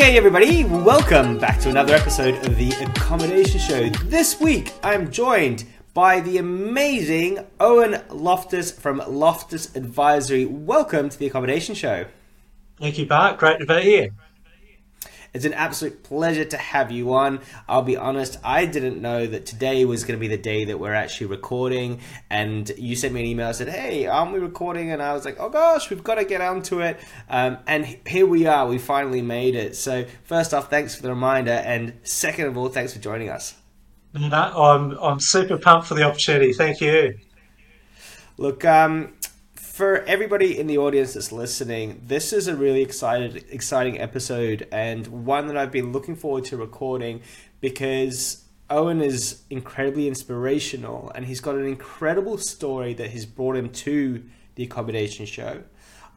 [0.00, 3.88] Okay, everybody, welcome back to another episode of the Accommodation Show.
[4.04, 10.44] This week, I'm joined by the amazing Eoin Loftus from Loftus Advisory.
[10.44, 12.06] Welcome to the Accommodation Show.
[12.78, 13.38] Thank you, Bart.
[13.38, 14.10] Great to be here.
[15.34, 17.40] It's an absolute pleasure to have you on.
[17.68, 20.78] I'll be honest, I didn't know that today was going to be the day that
[20.78, 22.00] we're actually recording.
[22.30, 24.90] And you sent me an email, said, Hey, aren't we recording?
[24.90, 26.98] And I was like, Oh gosh, we've got to get onto it.
[27.28, 29.76] Um, and here we are, we finally made it.
[29.76, 31.52] So, first off, thanks for the reminder.
[31.52, 33.54] And second of all, thanks for joining us.
[34.14, 36.52] No, I'm, I'm super pumped for the opportunity.
[36.52, 37.18] Thank you.
[38.38, 39.14] Look, um,
[39.78, 45.06] for everybody in the audience that's listening, this is a really excited, exciting episode and
[45.06, 47.20] one that I've been looking forward to recording
[47.60, 53.70] because Eoin is incredibly inspirational and he's got an incredible story that has brought him
[53.70, 54.24] to
[54.56, 55.62] the accommodation show.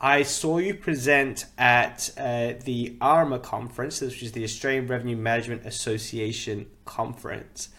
[0.02, 5.68] I saw you present at uh, the ARMA conference, which is the Australian Revenue Management
[5.68, 7.70] Association conference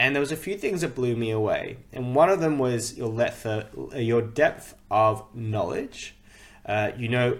[0.00, 1.76] and there was a few things that blew me away.
[1.92, 3.46] And one of them was your depth,
[3.94, 6.16] your depth of knowledge.
[6.64, 7.38] Uh, you know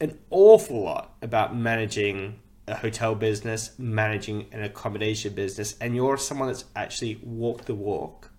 [0.00, 6.48] an awful lot about managing a hotel business, managing an accommodation business, and you're someone
[6.48, 8.32] that's actually walked the walk.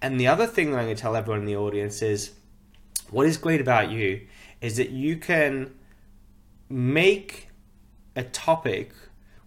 [0.00, 2.30] And the other thing that I'm going to tell everyone in the audience is
[3.10, 4.26] what is great about you
[4.60, 5.74] is that you can
[6.68, 7.48] make
[8.14, 8.92] a topic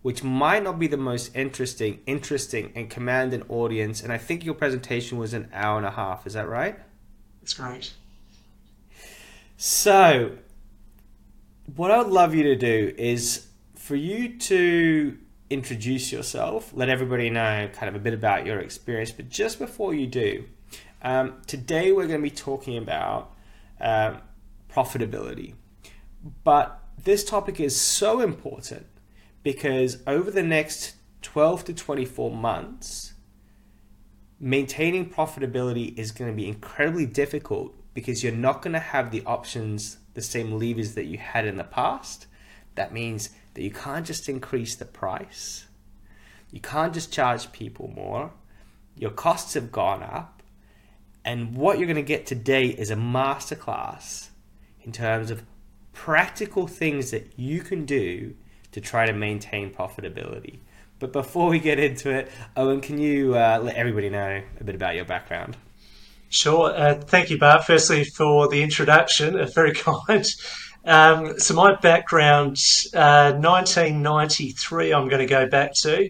[0.06, 4.04] which might not be the most interesting, interesting and command an audience.
[4.04, 6.28] And I think your presentation was an hour and a half.
[6.28, 6.78] Is that right?
[7.42, 7.92] That's right.
[9.58, 10.38] So,
[11.76, 15.18] what I would love you to do is for you to
[15.50, 19.10] introduce yourself, let everybody know kind of a bit about your experience.
[19.10, 20.46] But just before you do,
[21.02, 23.34] um, today we're going to be talking about
[23.82, 24.20] um,
[24.72, 25.56] profitability.
[26.44, 28.86] But this topic is so important
[29.46, 33.14] because over the next 12 to 24 months,
[34.40, 39.22] maintaining profitability is going to be incredibly difficult because you're not going to have the
[39.24, 42.26] options, the same levers that you had in the past.
[42.74, 45.68] That means that you can't just increase the price,
[46.52, 48.34] you can't just charge people more,
[48.96, 50.42] your costs have gone up.
[51.24, 54.30] And what you're going to get today is a masterclass
[54.82, 55.44] in terms of
[55.94, 58.36] practical things that you can do
[58.76, 60.60] to try to maintain profitability.
[61.00, 64.76] But before we get into it, Eoin, can you uh, let everybody know a bit
[64.76, 65.56] about your background?
[66.28, 66.74] Sure.
[66.76, 67.64] Uh, thank you, Bart.
[67.64, 70.26] Firstly, for the introduction, uh, very kind.
[70.84, 72.58] Um, so, my background,
[72.92, 76.10] 1993, uh, I'm going to go back to.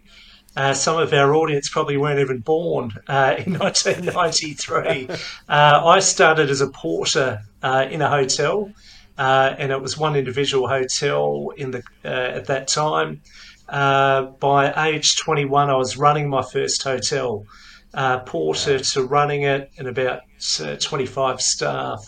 [0.57, 5.09] Uh, some of our audience probably weren't even born uh, in 1993.
[5.47, 8.71] I started as a porter in a hotel
[9.17, 13.21] uh, and it was one individual hotel in the uh, at that time.
[13.67, 17.45] Uh, by age 21, I was running my first hotel,
[17.93, 20.21] uh, porter to running it, and about
[20.61, 22.05] uh, 25 staff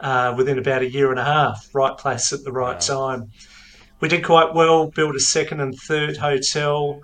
[0.00, 1.68] uh, within about a year and a half.
[1.74, 3.30] Right place at the right time.
[4.00, 4.90] We did quite well.
[4.90, 7.00] Built a second and third hotel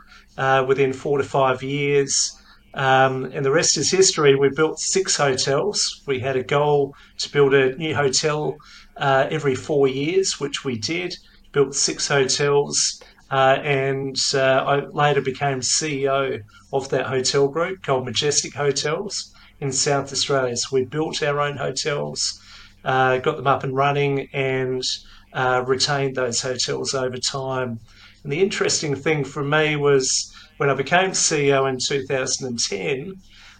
[0.66, 2.39] within four to five years.
[2.74, 4.36] Um, and the rest is history.
[4.36, 6.02] We built six hotels.
[6.06, 8.56] We had a goal to build a new hotel
[8.96, 11.16] uh, every four years, which we did.
[11.52, 16.42] Built six hotels, uh, and uh, I later became CEO
[16.72, 20.56] of that hotel group called Majestic Hotels in South Australia.
[20.56, 22.40] So we built our own hotels,
[22.84, 24.84] uh, got them up and running, and
[25.32, 27.80] uh, retained those hotels over time.
[28.22, 30.29] And the interesting thing for me was
[30.60, 33.14] when I became CEO in 2010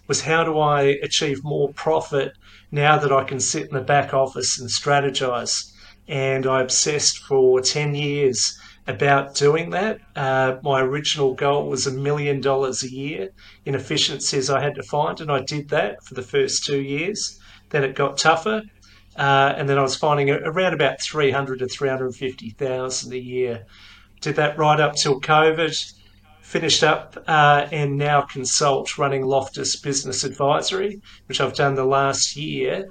[0.07, 2.33] was how do I achieve more profit
[2.69, 5.73] now that I can sit in the back office and strategize.
[6.07, 9.97] And I obsessed for 10 years about doing that.
[10.15, 13.31] Uh, my original goal was a million dollars a year
[13.65, 17.39] in efficiencies I had to find, and I did that for the first two years.
[17.71, 18.61] Then it got tougher,
[19.15, 23.65] uh, and then I was finding around about 300 to 350,000 a year.
[24.19, 25.93] Did that right up till COVID
[26.51, 32.35] finished up uh, and now consult running Loftus Business Advisory, which I've done the last
[32.35, 32.89] year,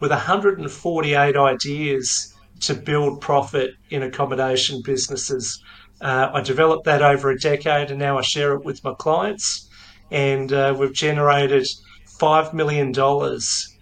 [0.00, 5.62] with 148 ideas to build profit in accommodation businesses.
[6.02, 9.70] Uh, I developed that over a decade and now I share it with my clients.
[10.10, 11.66] And uh, we've generated
[12.06, 12.92] $5 million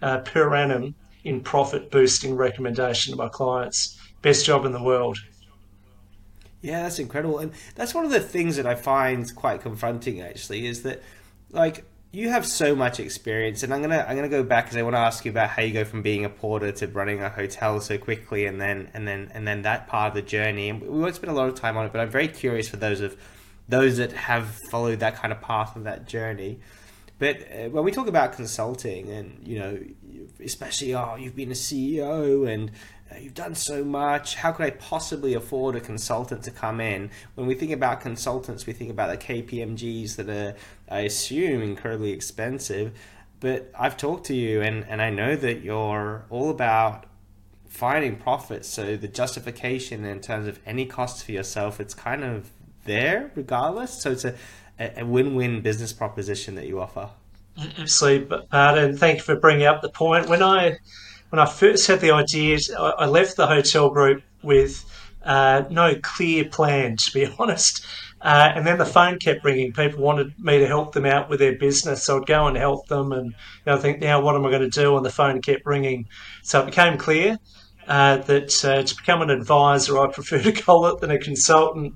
[0.01, 0.95] uh, per annum
[1.25, 3.99] in profit boosting recommendation to my clients.
[4.21, 5.17] Best job in the world.
[6.61, 10.21] Yeah, that's incredible, and that's one of the things that I find quite confronting.
[10.21, 11.01] Actually, is that
[11.51, 14.81] like you have so much experience, and I'm gonna I'm gonna go back because I
[14.81, 17.29] want to ask you about how you go from being a porter to running a
[17.29, 20.69] hotel so quickly, and then and then and then that part of the journey.
[20.69, 22.77] And we won't spend a lot of time on it, but I'm very curious for
[22.77, 23.15] those of
[23.69, 26.59] those that have followed that kind of path of that journey.
[27.19, 29.79] But uh, when we talk about consulting, and you know,
[30.43, 32.71] especially oh, you've been a CEO and
[33.19, 34.35] you've done so much.
[34.35, 37.09] How could I possibly afford a consultant to come in?
[37.35, 40.55] When we think about consultants, we think about the KPMGs that are,
[40.89, 42.93] I assume, incredibly expensive.
[43.39, 47.05] But I've talked to you, and, and I know that you're all about
[47.67, 48.67] finding profits.
[48.67, 52.51] So the justification in terms of any costs for yourself, it's kind of
[52.85, 54.01] there regardless.
[54.01, 54.35] So it's a,
[54.79, 57.09] a win-win business proposition that you offer.
[57.77, 60.29] Absolutely, but and thank you for bringing up the point.
[60.29, 60.77] When I
[61.29, 64.83] when I first had the ideas, I left the hotel group with
[65.23, 67.85] uh, no clear plan, to be honest.
[68.21, 69.71] Uh, and then the phone kept ringing.
[69.71, 72.87] People wanted me to help them out with their business, so I'd go and help
[72.87, 73.13] them.
[73.13, 73.35] And you
[73.67, 74.97] know, I think, now what am I going to do?
[74.97, 76.07] And the phone kept ringing,
[76.43, 77.37] so it became clear
[77.87, 81.95] uh, that uh, to become an advisor, I prefer to call it than a consultant.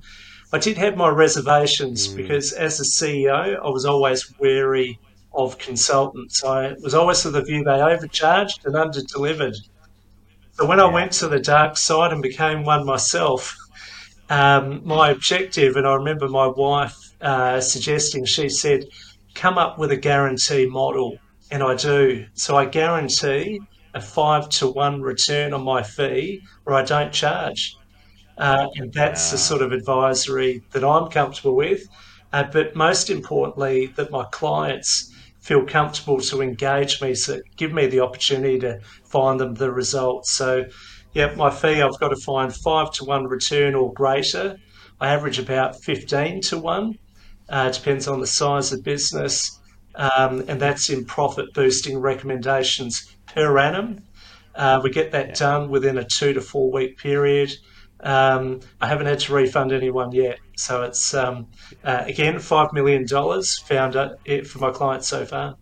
[0.52, 2.16] I did have my reservations mm.
[2.16, 4.98] because as a CEO, I was always wary
[5.34, 6.44] of consultants.
[6.44, 9.56] I was always of the view they overcharged and underdelivered.
[10.52, 13.56] So when I went to the dark side and became one myself,
[14.30, 18.84] um, my objective, and I remember my wife uh, suggesting, she said,
[19.34, 21.18] come up with a guarantee model.
[21.50, 22.26] And I do.
[22.34, 23.60] So I guarantee
[23.94, 27.76] a five to one return on my fee or I don't charge.
[28.38, 31.86] Uh, and that's the sort of advisory that I'm comfortable with.
[32.32, 35.12] Uh, but most importantly, that my clients
[35.44, 40.32] feel comfortable to engage me, so give me the opportunity to find them the results.
[40.32, 40.64] So,
[41.12, 44.56] yeah, my fee I've got to find five to one return or greater.
[45.00, 46.94] I average about fifteen to one.
[47.48, 49.60] Uh, depends on the size of business,
[49.94, 54.02] um, and that's in profit boosting recommendations per annum.
[54.54, 57.52] Uh, we get that done within a two to four week period.
[58.00, 60.38] Um, I haven't had to refund anyone yet.
[60.56, 61.48] So it's, um,
[61.82, 65.56] uh, again, $5 million found it for my clients so far.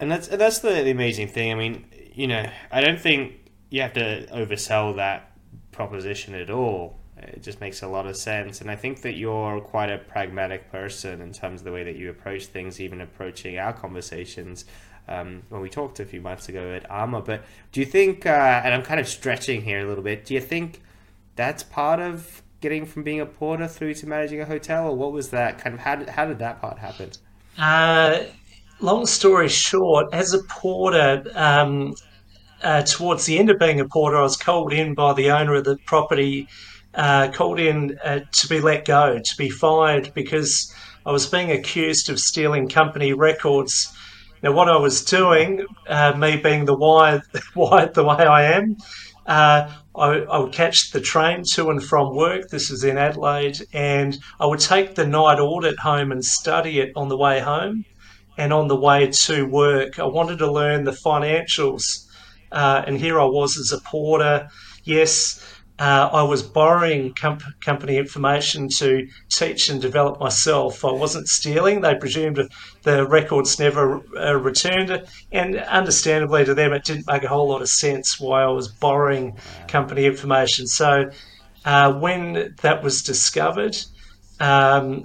[0.00, 1.52] And that's, that's the, the amazing thing.
[1.52, 5.32] I mean, you know, I don't think you have to oversell that
[5.72, 6.98] proposition at all.
[7.16, 8.60] It just makes a lot of sense.
[8.60, 11.96] And I think that you're quite a pragmatic person in terms of the way that
[11.96, 14.64] you approach things, even approaching our conversations.
[15.06, 17.20] Um, when we talked a few months ago at ARMA.
[17.20, 20.32] But do you think, uh, and I'm kind of stretching here a little bit, do
[20.32, 20.80] you think
[21.36, 25.12] that's part of getting from being a porter through to managing a hotel, or what
[25.12, 25.80] was that kind of?
[25.80, 27.10] How did how did that part happen?
[27.58, 28.20] Uh,
[28.80, 31.94] long story short, as a porter, um,
[32.62, 35.56] uh, towards the end of being a porter, I was called in by the owner
[35.56, 36.48] of the property,
[36.94, 40.74] uh, called in uh, to be let go, to be fired because
[41.04, 43.94] I was being accused of stealing company records.
[44.42, 47.20] Now, what I was doing, uh, me being the wide,
[47.54, 48.78] wide the way I am,
[49.26, 52.48] uh, I, I, would catch the train to and from work.
[52.48, 56.92] This was in Adelaide, and I would take the night audit home and study it
[56.96, 57.84] on the way home
[58.36, 59.98] and on the way to work.
[59.98, 62.06] I wanted to learn the financials,
[62.50, 64.48] uh, and here I was as a porter.
[64.82, 65.40] Yes,
[65.78, 70.84] uh, I was borrowing comp- company information to teach and develop myself.
[70.84, 71.80] I wasn't stealing.
[71.80, 72.40] They presumed
[72.82, 77.62] the records never uh, returned, and understandably to them, it didn't make a whole lot
[77.62, 80.68] of sense why I was borrowing company information.
[80.68, 81.10] So
[81.64, 83.76] uh, when that was discovered,
[84.38, 85.02] um,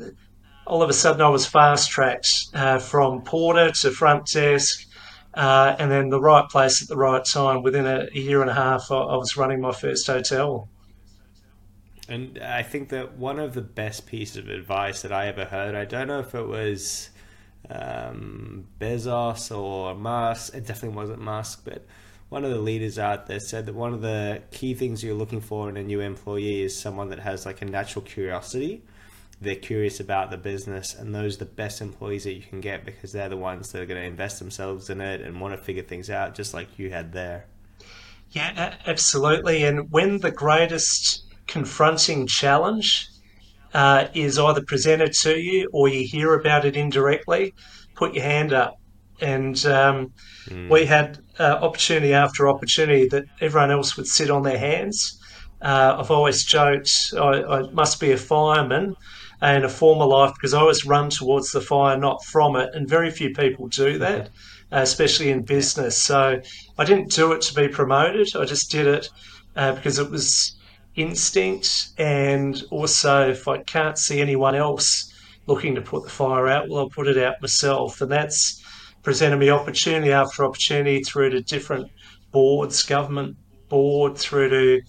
[0.67, 4.85] all of a sudden I was fast tracked uh, from porter to front desk.
[5.39, 7.63] Uh, and then the right place at the right time.
[7.63, 10.67] Within a, year and a half, I, I was running my first hotel.
[12.09, 15.75] And I think that one of the best pieces of advice that I ever heard,
[15.75, 17.11] I don't know if it was
[17.69, 21.85] um, Bezos or Musk, it definitely wasn't Musk, but
[22.27, 25.39] one of the leaders out there said that one of the key things you're looking
[25.39, 28.83] for in a new employee is someone that has like a natural curiosity
[29.41, 32.85] they're curious about the business, and those are the best employees that you can get
[32.85, 35.57] because they're the ones that are going to invest themselves in it and want to
[35.57, 37.45] figure things out, just like you had there.
[38.31, 39.63] Yeah, absolutely.
[39.63, 43.07] And when the greatest confronting challenge
[43.73, 47.53] uh, is either presented to you or you hear about it indirectly,
[47.95, 48.79] put your hand up.
[49.21, 50.13] And um,
[50.47, 50.69] mm.
[50.69, 55.19] we had uh, opportunity after opportunity that everyone else would sit on their hands.
[55.61, 58.95] Uh, I've always joked I, I must be a fireman
[59.41, 62.69] and a former life because I always run towards the fire, not from it.
[62.73, 64.27] And very few people do that,
[64.71, 66.01] uh, especially in business.
[66.01, 66.41] So
[66.77, 68.35] I didn't do it to be promoted.
[68.35, 69.09] I just did it
[69.55, 70.57] uh, because it was
[70.95, 71.89] instinct.
[71.97, 75.13] And also, if I can't see anyone else
[75.47, 78.01] looking to put the fire out, well, I'll put it out myself.
[78.01, 78.61] And that's
[79.03, 81.89] presented me opportunity after opportunity through to different
[82.31, 83.37] boards, government
[83.69, 84.81] board, through to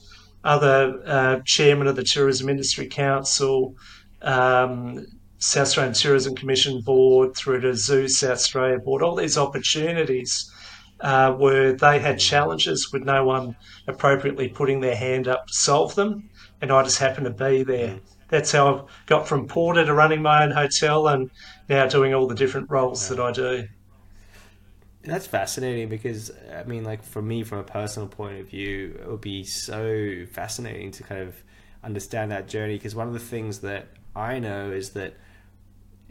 [0.43, 3.75] other uh, chairman of the Tourism Industry Council,
[4.23, 5.07] um,
[5.39, 10.53] South Australian Tourism Commission Board, through to Zoo South Australia Board, all these opportunities
[11.01, 15.95] uh, where they had challenges with no one appropriately putting their hand up to solve
[15.95, 16.29] them,
[16.61, 18.01] and I just happened to be there.
[18.29, 21.31] That's how I got from porter to running my own hotel and
[21.69, 23.67] now doing all the different roles that I do.
[25.03, 29.09] That's fascinating because I mean, like for me, from a personal point of view, it
[29.09, 31.35] would be so fascinating to kind of
[31.83, 32.75] understand that journey.
[32.75, 35.15] Because one of the things that I know is that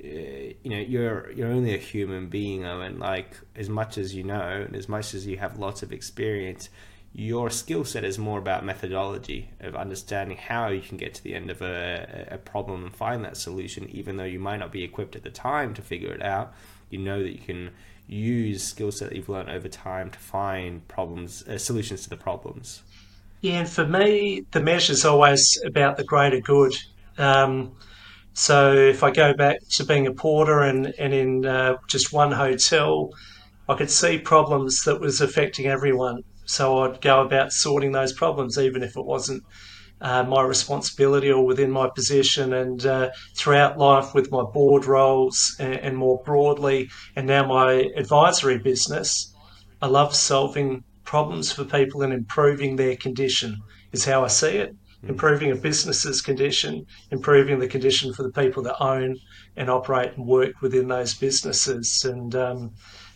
[0.04, 4.24] uh, you know you're you're only a human being, and like as much as you
[4.24, 6.70] know, and as much as you have lots of experience,
[7.14, 11.34] your skill set is more about methodology of understanding how you can get to the
[11.34, 14.84] end of a, a problem and find that solution, even though you might not be
[14.84, 16.54] equipped at the time to figure it out.
[16.90, 17.72] You know that you can
[18.08, 22.18] use skill set that you've learned over time to find problems, uh, solutions to the
[22.18, 22.82] problems.
[23.42, 26.74] Yeah, and for me, the measure is always about the greater good.
[27.20, 27.76] Um,
[28.34, 32.32] so if I go back to being a porter and, and in uh, just one
[32.32, 33.10] hotel,
[33.68, 36.24] I could see problems that was affecting everyone.
[36.46, 39.44] So I'd go about sorting those problems, even if it wasn't
[40.02, 42.54] uh, my responsibility or within my position.
[42.54, 47.90] And uh, throughout life, with my board roles and, and, more broadly, and now my
[47.98, 49.36] advisory business,
[49.82, 53.58] I love solving problems for people and improving their condition,
[53.92, 54.76] is how I see it.
[55.04, 55.10] Mm.
[55.10, 59.18] Improving a business's condition, improving the condition for the people that own
[59.56, 62.04] and operate and work within those businesses.
[62.06, 62.72] And um,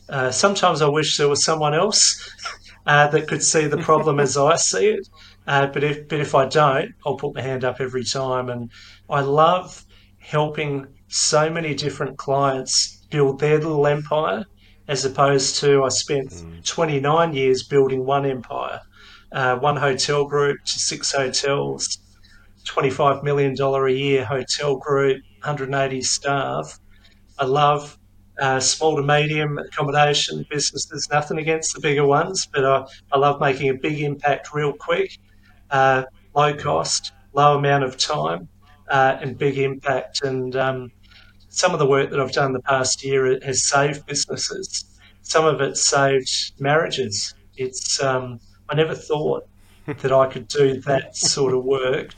[0.09, 2.29] uh, sometimes I wish there was someone else
[2.85, 5.07] uh, that could see the problem as I see it.
[5.45, 8.49] Uh, but if but if I don't, I'll put my hand up every time.
[8.49, 8.71] And
[9.09, 9.85] I love
[10.19, 14.45] helping so many different clients build their little empire,
[14.87, 16.65] as opposed to I spent mm.
[16.65, 18.81] 29 years building one empire,
[19.33, 21.97] uh, one hotel group to six hotels,
[22.65, 26.79] 25 million dollar a year hotel group, 180 staff.
[27.39, 27.97] I love
[28.39, 31.07] uh, small to medium accommodation businesses.
[31.11, 35.17] Nothing against the bigger ones, but I, I love making a big impact real quick
[35.71, 36.03] uh,
[36.35, 38.47] low cost, low amount of time,
[38.89, 40.23] uh, and big impact.
[40.23, 40.91] And um,
[41.49, 44.85] some of the work that I've done the past year has saved businesses.
[45.21, 47.33] Some of it saved marriages.
[47.55, 49.47] It's um, I never thought
[49.85, 52.13] that I could do that sort of work.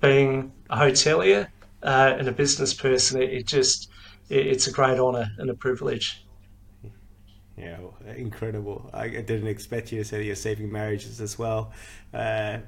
[0.00, 1.48] Being a hotelier
[1.82, 3.90] uh, and a business person, it, it just
[4.28, 6.24] it, it's a great honour and a privilege.
[7.56, 7.78] Yeah,
[8.16, 8.90] incredible.
[8.92, 11.72] I, didn't expect you to say that you're saving marriages as well.
[12.12, 12.58] Uh,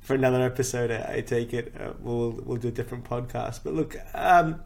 [0.00, 1.74] for another episode, I take it.
[1.80, 3.60] Uh, we'll we'll do a different podcast.
[3.64, 4.62] But look, um,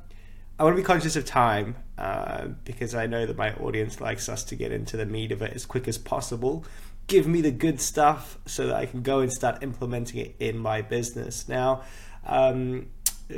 [0.58, 4.28] I want to be conscious of time uh, because I know that my audience likes
[4.28, 6.64] us to get into the meat of it as quick as possible.
[7.10, 10.56] Give me the good stuff so that I can go and start implementing it in
[10.56, 11.48] my business.
[11.48, 11.82] Now,
[12.24, 12.86] um,
[13.28, 13.34] uh,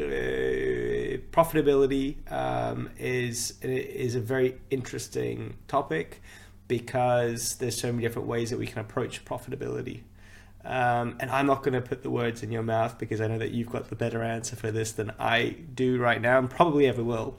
[1.33, 6.21] profitability um, is is a very interesting topic
[6.69, 10.02] because there's so many different ways that we can approach profitability.
[10.67, 13.38] Um, and I'm not going to put the words in your mouth because I know
[13.38, 16.87] that you've got the better answer for this than I do right now, and probably
[16.87, 17.38] ever will.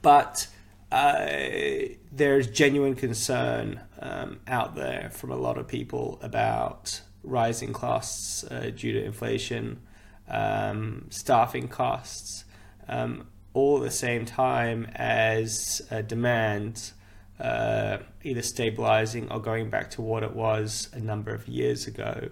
[0.00, 0.48] But
[0.92, 8.44] uh, there's genuine concern um, out there from a lot of people about rising costs
[8.44, 9.80] uh, due to inflation
[10.28, 12.44] um, staffing costs,
[12.88, 16.92] um, all at the same time as uh, demand
[17.40, 22.28] uh, either stabilizing or going back to what it was a number of years ago.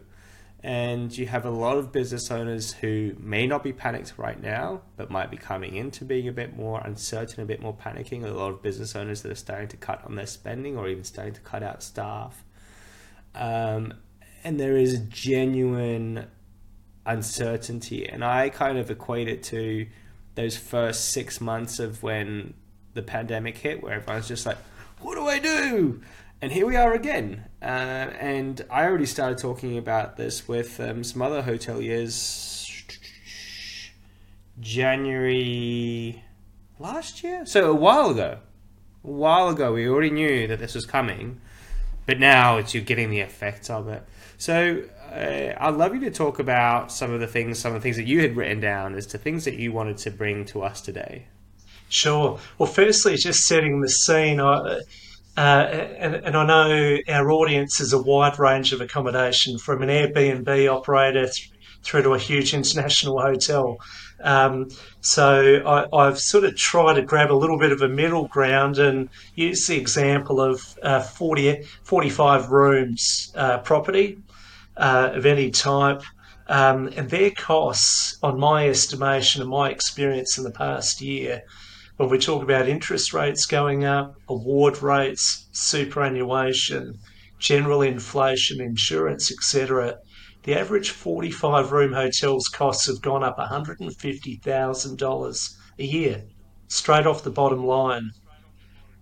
[0.63, 4.83] And you have a lot of business owners who may not be panicked right now,
[4.97, 8.25] but might be coming into being a bit more uncertain, a bit more panicking.
[8.25, 11.05] A lot of business owners that are starting to cut on their spending or even
[11.05, 12.45] starting to cut out staff.
[13.35, 13.95] Um,
[14.45, 16.27] and there is genuine
[17.07, 18.07] uncertainty.
[18.07, 19.87] And I kind of equate it to
[20.35, 22.53] those first six months of when
[22.93, 24.59] the pandemic hit, where everyone's just like,
[25.01, 26.03] what do I do?
[26.43, 27.47] And here we are again.
[27.63, 32.61] Uh, and I already started talking about this with um, some other hoteliers
[34.61, 36.23] January
[36.79, 37.45] last year.
[37.45, 38.39] So a while ago.
[39.05, 41.41] A while ago, we already knew that this was coming,
[42.07, 44.05] but now it's you're getting the effects of it.
[44.37, 47.83] So uh, I'd love you to talk about some of the things, some of the
[47.83, 50.63] things that you had written down as to things that you wanted to bring to
[50.63, 51.27] us today.
[51.89, 52.39] Sure.
[52.59, 54.41] Well, firstly, just setting the scene.
[54.41, 54.81] I,
[55.41, 59.89] uh, and, and, I know our audience is a wide range of accommodation from an
[59.89, 61.51] Airbnb operator th-
[61.83, 63.79] through to a huge international hotel.
[64.23, 64.69] Um,
[65.01, 68.77] so I, have sort of tried to grab a little bit of a middle ground
[68.77, 74.19] and use the example of uh, 40, 45 rooms uh, property
[74.77, 76.03] uh, of any type.
[76.49, 81.45] Um, and their costs, on my estimation and my experience in the past year,
[82.01, 86.95] when we talk about interest rates going up, award rates, superannuation,
[87.39, 89.99] general inflation, insurance, etc.,
[90.45, 96.25] the average 45 room hotel's costs have gone up $150,000 a year,
[96.69, 98.13] straight off the bottom line.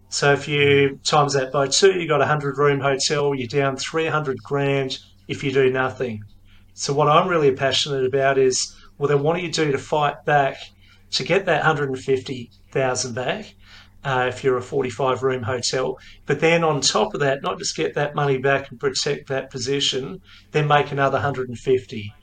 [0.08, 3.76] So if you times that by two, you've got a 100 room hotel, you're down
[3.76, 6.24] 300 grand if you do nothing.
[6.74, 10.24] So what I'm really passionate about is, well, then what do you do to fight
[10.24, 10.56] back
[11.12, 11.62] to get that
[12.72, 13.54] 150,000 back?
[14.04, 15.98] Uh, if you're a 45 room hotel.
[16.24, 19.50] But then on top of that, not just get that money back and protect that
[19.50, 20.20] position,
[20.52, 22.14] then make another 150.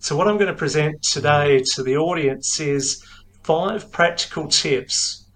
[0.00, 3.02] So, what I'm going to present today to the audience is
[3.44, 5.26] five practical tips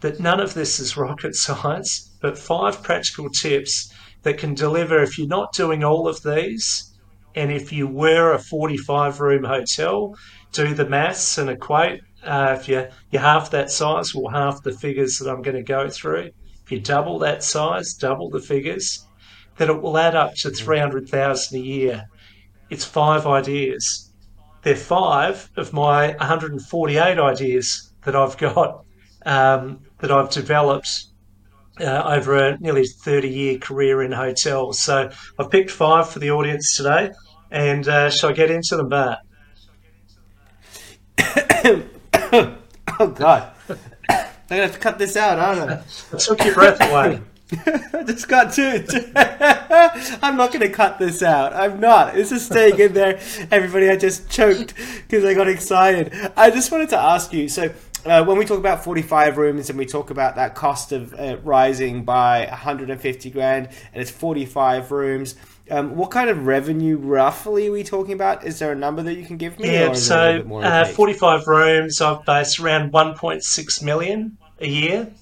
[0.00, 5.18] that none of this is rocket science, but five practical tips that can deliver if
[5.18, 6.94] you're not doing all of these.
[7.34, 10.16] And if you were a 45 room hotel,
[10.52, 14.72] do the maths and equate uh, if you, you're half that size, well, half the
[14.72, 16.30] figures that I'm going to go through.
[16.64, 19.06] If you double that size, double the figures,
[19.56, 22.04] then it will add up to 300,000 a year.
[22.70, 24.12] It's five ideas.
[24.62, 28.84] They're five of my 148 ideas that I've got
[29.24, 31.06] um, that I've developed
[31.80, 34.80] uh, over a nearly 30 year career in hotels.
[34.80, 37.12] So I've picked five for the audience today.
[37.50, 39.18] And uh, shall I get into them, Bart?
[43.00, 43.52] oh God!
[43.68, 43.76] I'm
[44.48, 45.82] gonna have to cut this out, aren't I?
[46.12, 47.20] I took your breath away.
[47.52, 50.18] I just got to.
[50.22, 51.52] I'm not going to cut this out.
[51.52, 52.14] I'm not.
[52.14, 53.20] This is staying in there.
[53.52, 56.12] Everybody, I just choked because I got excited.
[56.36, 57.48] I just wanted to ask you.
[57.48, 57.72] So,
[58.04, 61.36] uh, when we talk about 45 rooms and we talk about that cost of uh,
[61.44, 65.36] rising by 150 grand, and it's 45 rooms
[65.70, 68.44] um, what kind of revenue roughly are we talking about?
[68.44, 69.72] Is there a number that you can give me?
[69.72, 75.12] Yeah, so uh, 45 rooms, I've based around 1.6 million a year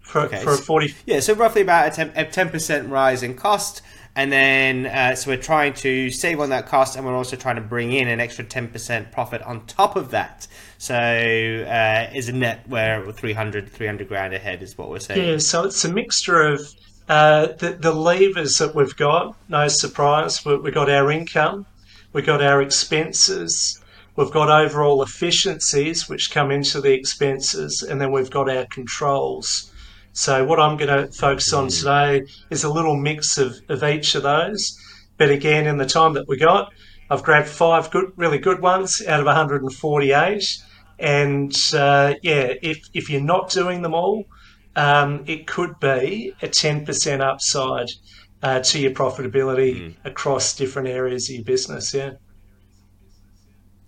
[0.00, 0.42] for, okay.
[0.42, 0.94] for a 40.
[1.06, 3.82] Yeah, so roughly about a 10% rise in cost.
[4.16, 7.54] And then, uh, so we're trying to save on that cost, and we're also trying
[7.54, 10.48] to bring in an extra 10% profit on top of that.
[10.78, 15.24] So, uh, is a net where 300, 300 grand ahead is what we're saying.
[15.24, 16.60] Yeah, so it's a mixture of
[17.08, 21.66] uh, the, the levers that we've got, no surprise, we, we've got our income,
[22.12, 23.82] we've got our expenses,
[24.16, 29.72] we've got overall efficiencies which come into the expenses, and then we've got our controls.
[30.12, 34.14] So, what I'm going to focus on today is a little mix of, of each
[34.14, 34.76] of those.
[35.16, 36.72] But again, in the time that we got,
[37.10, 40.62] I've grabbed five good, really good ones out of 148.
[40.98, 44.24] And uh, yeah, if, if you're not doing them all,
[44.78, 47.90] um, it could be a 10% upside
[48.42, 49.94] uh, to your profitability mm.
[50.04, 51.92] across different areas of your business.
[51.92, 52.12] Yeah.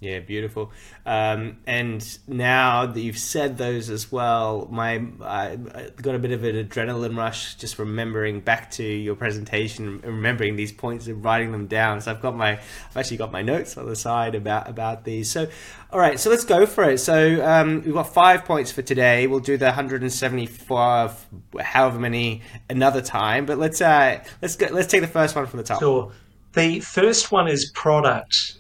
[0.01, 0.73] Yeah, beautiful.
[1.05, 5.57] Um, and now that you've said those as well, my I
[6.01, 10.57] got a bit of an adrenaline rush just remembering back to your presentation, and remembering
[10.57, 12.01] these points and writing them down.
[12.01, 15.31] So I've got my I've actually got my notes on the side about about these.
[15.31, 15.49] So
[15.93, 16.97] all right, so let's go for it.
[16.97, 19.27] So um, we've got five points for today.
[19.27, 21.27] We'll do the 175,
[21.61, 23.45] however many, another time.
[23.45, 25.81] But let's uh, let's go, let's take the first one from the top.
[25.81, 26.11] Sure.
[26.55, 28.60] The first one is product.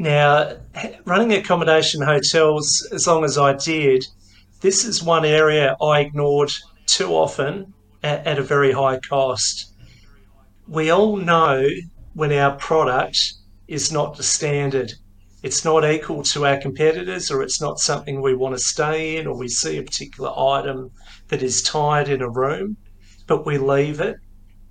[0.00, 0.56] Now,
[1.04, 4.06] running accommodation hotels, as long as I did,
[4.62, 6.50] this is one area I ignored
[6.86, 9.74] too often at, at a very high cost.
[10.66, 11.68] We all know
[12.14, 13.34] when our product
[13.68, 14.90] is not the standard.
[15.42, 19.26] It's not equal to our competitors, or it's not something we want to stay in,
[19.26, 20.92] or we see a particular item
[21.28, 22.78] that is tied in a room,
[23.26, 24.16] but we leave it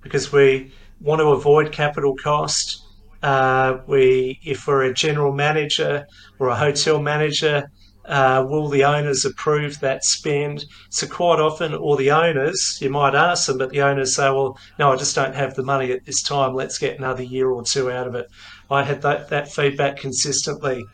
[0.00, 2.82] because we want to avoid capital cost
[3.22, 6.06] uh, we, if we're a general manager
[6.38, 7.70] or a hotel manager,
[8.06, 10.64] uh, will the owners approve that spend?
[10.88, 14.58] So quite often, or the owners, you might ask them, but the owners say, "Well,
[14.78, 16.54] no, I just don't have the money at this time.
[16.54, 18.26] Let's get another year or two out of it."
[18.70, 20.84] I had that, that feedback consistently.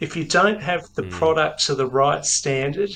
[0.00, 1.10] If you don't have the mm.
[1.10, 2.90] product to the right standard,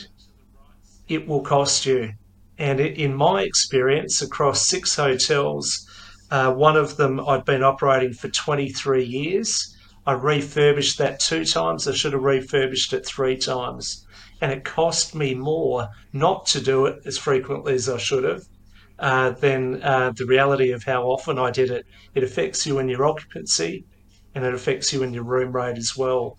[1.09, 2.13] it will cost you.
[2.59, 5.87] And in my experience, across six hotels,
[6.31, 9.77] uh, one of them I'd been operating for 23 years.
[10.07, 11.89] I refurbished that two times.
[11.89, 14.07] I should have refurbished it three times.
[14.41, 18.45] And it cost me more not to do it as frequently as I should have
[18.99, 21.87] uh, than uh, the reality of how often I did it.
[22.15, 23.85] It affects you in your occupancy
[24.35, 26.37] and it affects you in your room rate as well.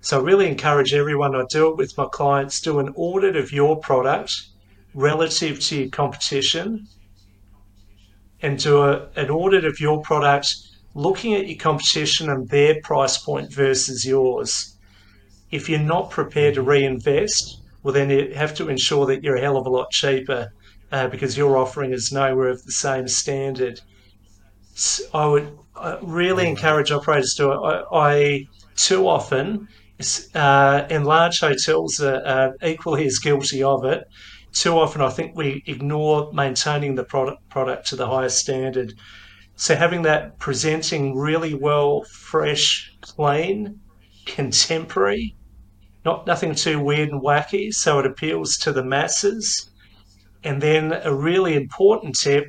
[0.00, 3.52] So I really encourage everyone, I do it with my clients, do an audit of
[3.52, 4.32] your product
[4.94, 6.86] relative to your competition
[8.42, 10.54] and do a, an audit of your product
[10.94, 14.76] looking at your competition and their price point versus yours.
[15.50, 19.40] If you're not prepared to reinvest, well, then you have to ensure that you're a
[19.40, 20.52] hell of a lot cheaper
[20.90, 23.80] uh, because your offering is nowhere of the same standard.
[24.74, 27.50] So I would uh, really encourage operators to.
[27.50, 28.46] I, I
[28.76, 29.68] too often,
[30.34, 34.04] uh, and large hotels are, are equally as guilty of it.
[34.52, 38.94] Too often, I think we ignore maintaining the product product to the highest standard.
[39.56, 43.80] So having that presenting really well, fresh, clean,
[44.26, 45.36] contemporary,
[46.04, 49.70] not nothing too weird and wacky, so it appeals to the masses.
[50.44, 52.46] And then a really important tip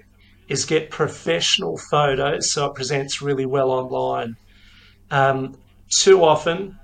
[0.47, 4.35] is get professional photos so it presents really well online.
[5.11, 5.57] Um,
[5.89, 6.77] too often,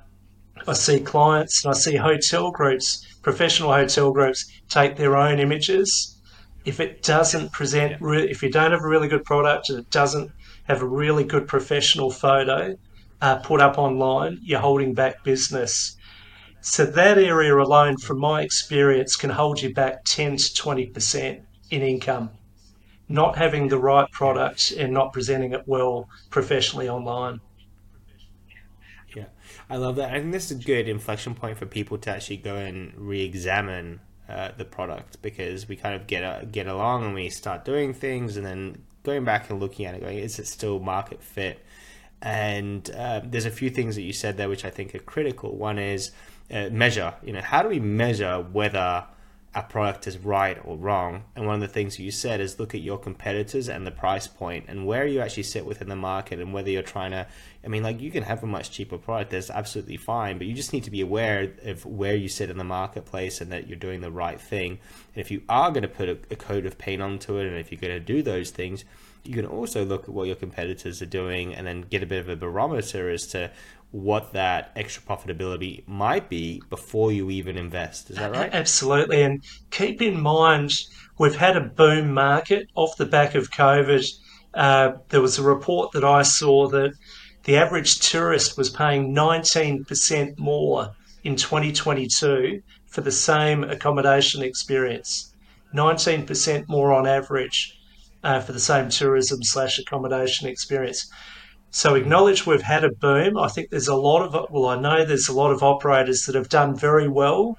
[0.68, 6.16] I see clients and I see hotel groups, professional hotel groups, take their own images.
[6.64, 9.90] If it doesn't present, re- if you don't have a really good product and it
[9.90, 10.30] doesn't
[10.66, 12.78] have a really good professional photo
[13.22, 15.98] uh, put up online, you're holding back business.
[16.62, 21.82] So that area alone, from my experience, can hold you back 10 to 20% in
[21.82, 22.30] income.
[23.10, 27.42] Not having the right product and not presenting it well professionally online.
[29.70, 30.14] I love that.
[30.14, 34.00] I think this is a good inflection point for people to actually go and re-examine
[34.30, 37.94] uh, the product because we kind of get uh, get along and we start doing
[37.94, 41.64] things, and then going back and looking at it, going, is it still market fit?
[42.22, 45.56] And uh, there's a few things that you said there which I think are critical.
[45.56, 46.12] One is
[46.52, 47.14] uh, measure.
[47.24, 49.06] You know, how do we measure whether
[49.56, 51.24] a product is right or wrong.
[51.34, 54.28] And one of the things you said is look at your competitors and the price
[54.28, 57.26] point and where you actually sit within the market and whether you're trying to.
[57.64, 60.54] I mean, like you can have a much cheaper product that's absolutely fine, but you
[60.54, 63.80] just need to be aware of where you sit in the marketplace and that you're
[63.80, 64.72] doing the right thing.
[64.72, 67.58] And if you are going to put a, a coat of paint onto it, and
[67.58, 68.84] if you're going to do those things,
[69.24, 72.20] you can also look at what your competitors are doing and then get a bit
[72.20, 73.50] of a barometer as to
[73.96, 78.10] what that extra profitability might be before you even invest.
[78.10, 78.54] Is that right?
[78.54, 79.24] Absolutely.
[79.24, 80.74] And keep in mind,
[81.18, 84.06] we've had a boom market off the back of COVID.
[84.54, 86.92] Uh, there was a report that I saw that
[87.44, 95.34] the average tourist was paying 19% more in 2022 for the same accommodation experience.
[95.74, 97.80] 19% more on average
[98.26, 101.10] uh, for the same tourism slash accommodation experience.
[101.76, 103.38] So acknowledge we've had a boom.
[103.38, 106.34] I think there's a lot of well, I know there's a lot of operators that
[106.34, 107.58] have done very well.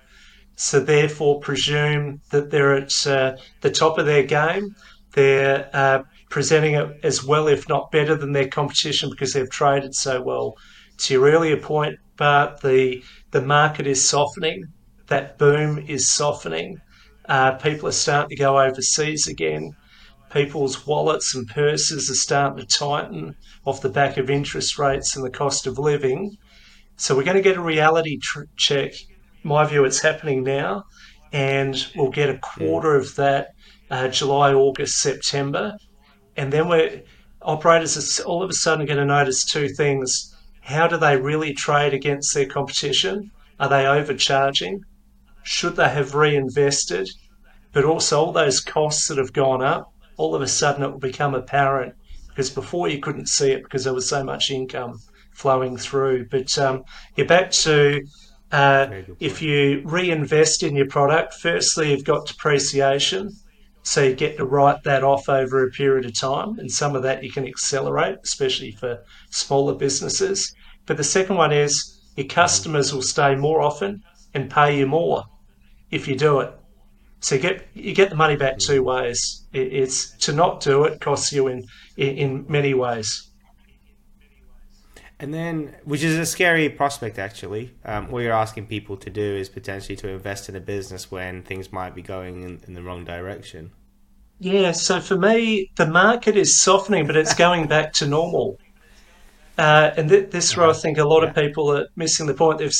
[0.55, 4.74] So therefore, presume that they're at uh, the top of their game.
[5.12, 9.94] They're uh, presenting it as well, if not better, than their competition because they've traded
[9.94, 10.55] so well.
[11.00, 14.64] To your earlier point, but the the market is softening.
[15.09, 16.81] That boom is softening.
[17.29, 19.76] Uh, people are starting to go overseas again
[20.31, 23.35] people's wallets and purses are starting to tighten
[23.65, 26.37] off the back of interest rates and the cost of living.
[26.97, 28.93] So we're going to get a reality tr- check.
[29.43, 30.85] My view, it's happening now,
[31.33, 33.49] and we'll get a quarter of that
[33.91, 35.77] uh, July, August, September,
[36.37, 37.03] and then we're
[37.43, 41.55] operators are all of a sudden going to notice two things: how do they really
[41.55, 43.31] trade against their competition?
[43.61, 44.81] Are they overcharging?
[45.45, 47.09] Should they have reinvested?
[47.73, 50.98] But also all those costs that have gone up all of a sudden it will
[50.98, 51.94] become apparent
[52.29, 54.98] because before you couldn't see it because there was so much income
[55.33, 56.26] flowing through.
[56.29, 56.85] But um,
[57.16, 58.02] you're back to
[58.52, 63.31] uh, if you reinvest in your product, firstly, you've got depreciation.
[63.83, 67.02] So you get to write that off over a period of time, and some of
[67.05, 68.98] that you can accelerate, especially for
[69.31, 70.52] smaller businesses.
[70.87, 74.02] But the second one is your customers will stay more often
[74.35, 75.24] and pay you more
[75.90, 76.52] if you do it.
[77.20, 79.46] So you get you get the money back two ways.
[79.52, 81.64] it's to not do it costs you in,
[81.96, 83.31] in, in many ways.
[85.18, 87.74] And then, which is a scary prospect, actually.
[87.87, 91.42] Um, what you're asking people to do is potentially to invest in a business when
[91.42, 93.70] things might be going in, in the wrong direction.
[94.40, 98.59] Yeah, so for me, the market is softening, but it's going back to normal.
[99.57, 101.31] Uh, and th- this is where I think a lot yeah.
[101.31, 102.59] of people are missing the point.
[102.59, 102.74] They've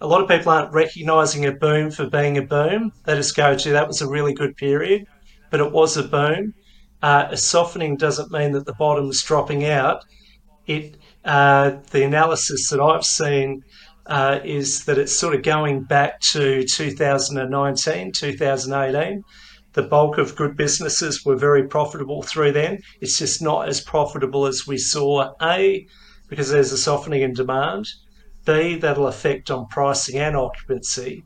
[0.00, 2.92] a lot of people aren't recognising a boom for being a boom.
[3.04, 5.06] They just go, gee, that was a really good period,
[5.50, 6.54] but it was a boom.
[7.02, 10.04] Uh, a softening doesn't mean that the bottom's dropping out.
[10.66, 13.62] It uh, the analysis that I've seen
[14.06, 19.24] uh, is that it's sort of going back to 2019, 2018.
[19.72, 22.78] The bulk of good businesses were very profitable through then.
[23.00, 25.32] It's just not as profitable as we saw.
[25.42, 25.86] A
[26.28, 27.86] because there's a softening in demand,
[28.46, 31.24] B, that'll affect on pricing and occupancy,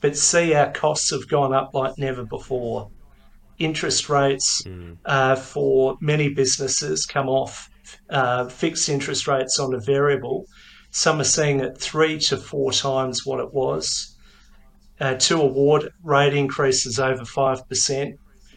[0.00, 2.90] but C, our costs have gone up like never before.
[3.58, 4.96] Interest rates mm.
[5.04, 7.68] uh, for many businesses come off
[8.10, 10.46] uh, fixed interest rates on a variable.
[10.90, 14.16] Some are seeing it three to four times what it was.
[15.00, 18.12] Uh, two award rate increases over 5%,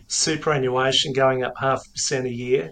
[0.07, 2.71] superannuation going up half a percent a year.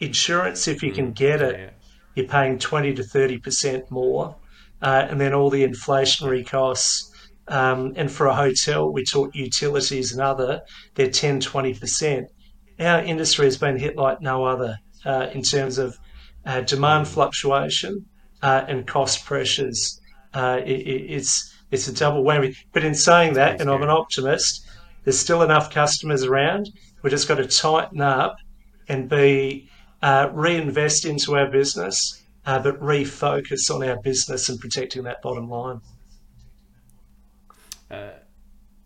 [0.00, 1.14] Insurance, if you can mm.
[1.14, 1.74] get it,
[2.14, 4.36] you're paying 20 to 30% more.
[4.84, 7.10] Uh, and then all the inflationary costs.
[7.48, 10.60] Um, and for a hotel, we talk utilities and other,
[10.94, 12.26] they're 10, 20%.
[12.78, 15.96] Our industry has been hit like no other uh, in terms of
[16.44, 18.04] uh, demand fluctuation
[18.42, 19.98] uh, and cost pressures.
[20.34, 20.80] Uh, it,
[21.16, 22.54] it's it's a double whammy.
[22.72, 24.66] But in saying that, and I'm an optimist,
[25.04, 26.70] there's still enough customers around.
[27.02, 28.36] We just got to tighten up
[28.88, 29.68] and be
[30.02, 35.48] uh, reinvest into our business, uh, but refocus on our business and protecting that bottom
[35.48, 35.80] line.
[37.90, 38.10] Uh,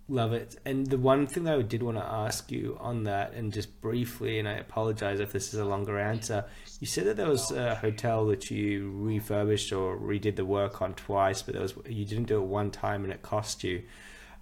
[0.09, 0.57] love it.
[0.65, 3.81] And the one thing that I did want to ask you on that, and just
[3.81, 6.45] briefly, and I apologize if this is a longer answer,
[6.81, 10.95] you said that there was a hotel that you refurbished or redid the work on
[10.95, 13.83] twice, but there was you didn't do it one time and it cost you.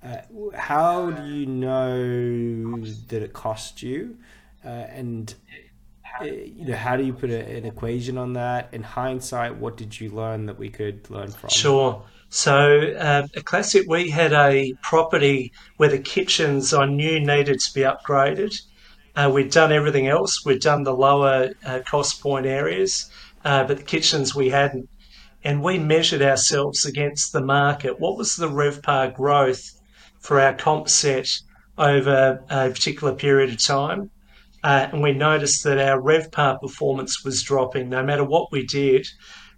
[0.05, 0.19] Uh,
[0.55, 4.17] how do you know that it cost you?
[4.65, 5.35] Uh, and
[6.23, 8.69] you know, how do you put a, an equation on that?
[8.73, 11.51] In hindsight, what did you learn that we could learn from?
[11.51, 12.03] Sure.
[12.29, 17.75] So, uh, a classic, we had a property where the kitchens I knew needed to
[17.75, 18.61] be upgraded.
[19.15, 20.45] Uh, we'd done everything else.
[20.45, 23.11] We'd done the lower uh, cost point areas,
[23.45, 24.89] uh, but the kitchens we hadn't.
[25.45, 28.01] And we measured ourselves against the market.
[28.01, 29.81] What was the RevPAR growth
[30.19, 31.29] for our comp set
[31.79, 34.11] over a particular period of time?
[34.67, 39.07] Uh, and we noticed that our RevPAR performance was dropping no matter what we did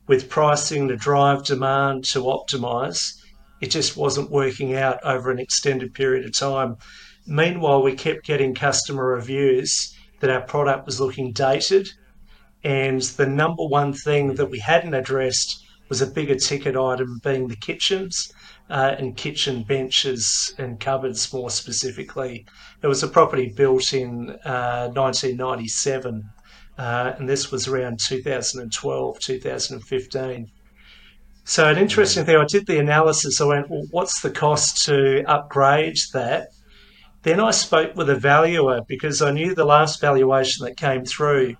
[0.07, 3.15] with pricing to drive demand to optimize.
[3.63, 6.77] It just wasn't working out over an extended period of time.
[7.27, 11.89] Meanwhile, we kept getting customer reviews that our product was looking dated.
[12.63, 17.49] And the number one thing that we hadn't addressed was a bigger ticket item being
[17.49, 18.31] the kitchens
[18.71, 22.47] uh, and kitchen benches and cupboards more specifically.
[22.83, 26.23] It was a property built in uh, 1997,
[26.77, 30.51] uh, and this was around 2012, 2015.
[31.45, 33.41] So, an interesting thing, I did the analysis.
[33.41, 36.49] I went, well, what's the cost to upgrade that?
[37.23, 41.57] Then I spoke with a valuer because I knew the last valuation that came through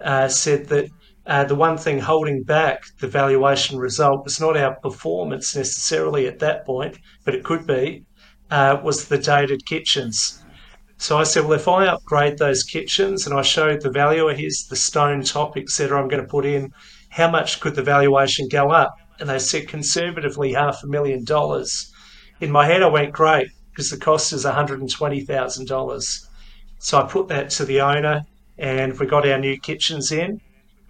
[0.00, 0.90] uh, said that
[1.26, 6.40] uh, the one thing holding back the valuation result was not our performance necessarily at
[6.40, 8.04] that point, but it could be,
[8.50, 10.42] uh, was the dated kitchens.
[10.98, 14.66] So I said, well, if I upgrade those kitchens and I showed the valuer, here's
[14.68, 16.72] the stone top, etc., I'm going to put in,
[17.10, 18.94] how much could the valuation go up?
[19.18, 21.92] And they said conservatively half a million dollars.
[22.40, 26.26] In my head, I went, great, because the cost is $120,000.
[26.78, 28.22] So I put that to the owner
[28.58, 30.40] and we got our new kitchens in.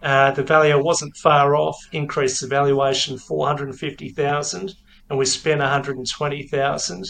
[0.03, 4.75] Uh, the valuer wasn't far off, increased the valuation 450,000
[5.09, 7.05] and we spent 120,000.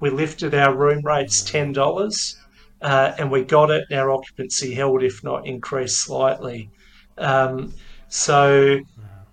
[0.00, 2.36] We lifted our room rates $10
[2.82, 3.84] uh, and we got it.
[3.92, 6.70] Our occupancy held, if not increased slightly.
[7.16, 7.72] Um,
[8.08, 8.80] so,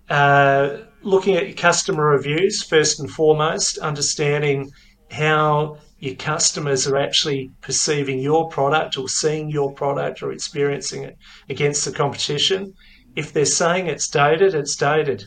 [0.08, 4.70] uh, looking at your customer reviews first and foremost, understanding
[5.10, 11.16] how your customers are actually perceiving your product or seeing your product or experiencing it
[11.48, 12.74] against the competition.
[13.16, 15.24] If they're saying it's dated, it's dated.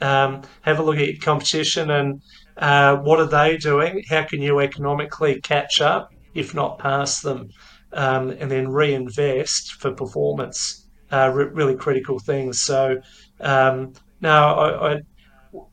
[0.00, 2.22] Um, have a look at your competition and
[2.56, 4.02] uh, what are they doing?
[4.08, 7.48] How can you economically catch up, if not pass them,
[7.92, 10.86] um, and then reinvest for performance?
[11.10, 12.60] Uh, re- really critical things.
[12.60, 12.96] So,
[13.40, 15.00] um, now I, I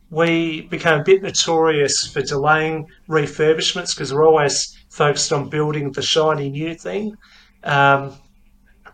[0.09, 6.01] we became a bit notorious for delaying refurbishments because we're always focused on building the
[6.01, 7.15] shiny new thing.
[7.63, 8.15] Um,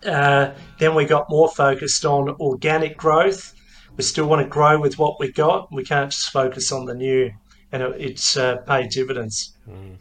[0.06, 3.54] uh, then we got more focused on organic growth.
[3.98, 5.72] We still want to grow with what we got.
[5.72, 7.32] We can't just focus on the new,
[7.72, 9.54] and it, it's uh, paid dividends.
[9.70, 9.98] Mm.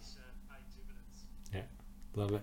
[1.52, 1.62] Yeah,
[2.14, 2.42] love it.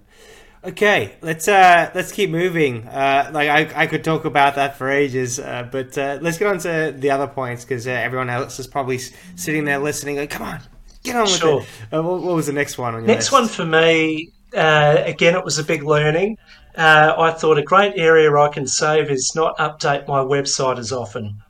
[0.64, 2.88] Okay, let's uh, let's keep moving.
[2.88, 6.48] Uh, like I, I could talk about that for ages, uh, but uh, let's get
[6.48, 8.98] on to the other points because uh, everyone else is probably
[9.36, 10.18] sitting there listening.
[10.18, 10.60] Like, come on,
[11.04, 11.62] get on with sure.
[11.62, 11.68] it.
[11.94, 13.34] Uh, what, what, was the next one on your next list?
[13.34, 14.32] one for me?
[14.52, 16.38] again, it was a big learning.
[16.78, 21.42] I thought a great area I can save is not update my website as often,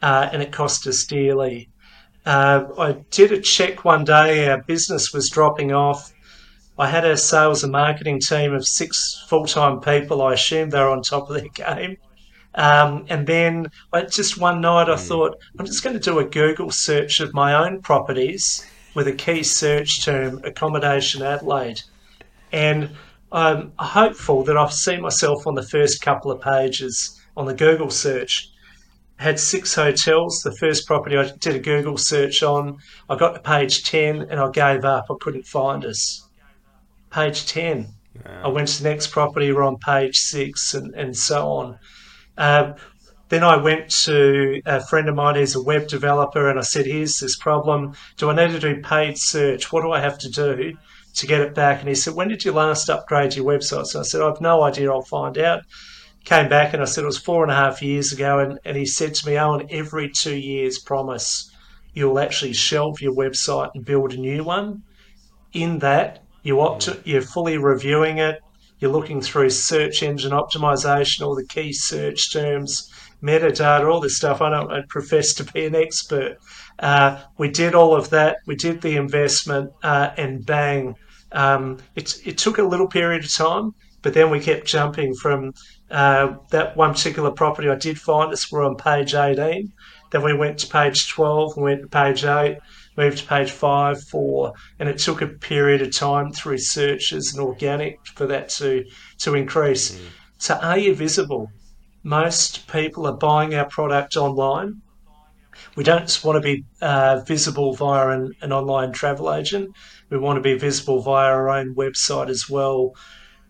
[0.00, 1.68] and it cost us dearly.
[2.24, 4.48] I did a check one day.
[4.48, 6.12] Our business was dropping off
[6.78, 10.22] I had a sales and marketing team of six full time people.
[10.22, 11.98] I assumed they were on top of their game.
[12.54, 13.70] Um, and then
[14.10, 15.08] just one night, I mm.
[15.08, 19.12] thought, I'm just going to do a Google search of my own properties with a
[19.12, 21.82] key search term, accommodation Adelaide.
[22.52, 22.90] And
[23.32, 27.90] I'm hopeful that I've seen myself on the first couple of pages on the Google
[27.90, 28.50] search.
[29.16, 30.42] had six hotels.
[30.42, 34.38] The first property I did a Google search on, I got to page 10 and
[34.38, 35.06] I gave up.
[35.10, 36.28] I couldn't find us.
[37.10, 37.88] Page 10.
[38.26, 41.78] I went to the next property, we're on page six, and, and so on.
[42.36, 42.74] Um,
[43.30, 46.84] then I went to a friend of mine who's a web developer and I said,
[46.84, 47.94] Here's this problem.
[48.18, 49.72] Do I need to do paid search?
[49.72, 50.76] What do I have to do
[51.14, 51.80] to get it back?
[51.80, 53.86] And he said, When did you last upgrade your website?
[53.86, 54.90] So I said, I've no idea.
[54.90, 55.62] I'll find out.
[56.24, 58.38] Came back and I said, It was four and a half years ago.
[58.38, 61.50] And, and he said to me, oh, Eoin, every two years, promise
[61.94, 64.82] you'll actually shelve your website and build a new one.
[65.52, 67.00] In that, you opt- mm.
[67.04, 68.40] you're fully reviewing it.
[68.78, 72.90] You're looking through search engine optimization, all the key search terms
[73.22, 74.40] metadata, all this stuff.
[74.40, 76.38] I don't I profess to be an expert.
[76.78, 78.38] Uh, we did all of that.
[78.46, 80.94] We did the investment, uh, and bang,
[81.32, 85.52] um, it, it took a little period of time, but then we kept jumping from
[85.90, 88.50] uh, that one particular property I did find us.
[88.50, 89.72] We're on page 18.
[90.10, 92.58] Then we went to page 12, we went to page 8,
[92.98, 97.42] moved to page 5, 4, and it took a period of time through searches and
[97.42, 98.84] organic for that to,
[99.18, 99.92] to increase.
[99.92, 100.00] Mm.
[100.36, 101.48] So, are you visible?
[102.02, 104.82] most people are buying our product online.
[105.74, 109.74] We don't want to be uh, visible via an, an, online travel agent.
[110.10, 112.94] We want to be visible via our own website as well.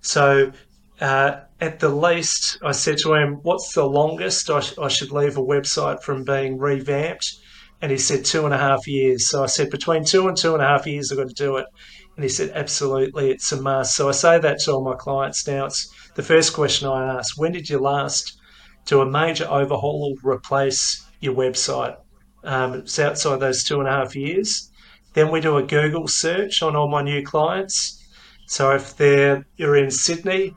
[0.02, 0.52] So,
[1.00, 5.10] uh, at the least, I said to him, What's the longest I, sh- I should
[5.10, 7.32] leave a website from being revamped?
[7.80, 9.28] And he said, Two and a half years.
[9.28, 11.56] So I said, Between two and two and a half years, I've got to do
[11.56, 11.66] it.
[12.14, 13.96] And he said, Absolutely, it's a must.
[13.96, 15.66] So I say that to all my clients now.
[15.66, 18.38] It's the first question I ask When did you last?
[18.84, 21.96] do a major overhaul or replace your website.
[22.44, 24.70] Um, it's outside those two and a half years.
[25.14, 27.98] Then we do a Google search on all my new clients.
[28.46, 30.54] So if they're you're in Sydney,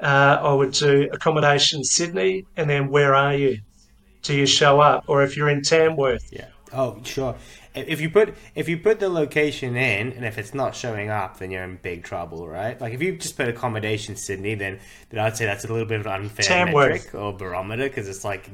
[0.00, 3.58] uh, I would do accommodation Sydney, and then where are you?
[4.22, 5.04] Do you show up?
[5.06, 6.48] Or if you're in Tamworth, yeah.
[6.72, 7.36] Oh, sure
[7.74, 11.38] if you put if you put the location in and if it's not showing up
[11.38, 12.80] then you're in big trouble right?
[12.80, 14.78] Like if you just put accommodation sydney then
[15.10, 16.90] then i'd say that's a little bit of an unfair Tamworth.
[16.92, 18.48] metric or barometer because it's like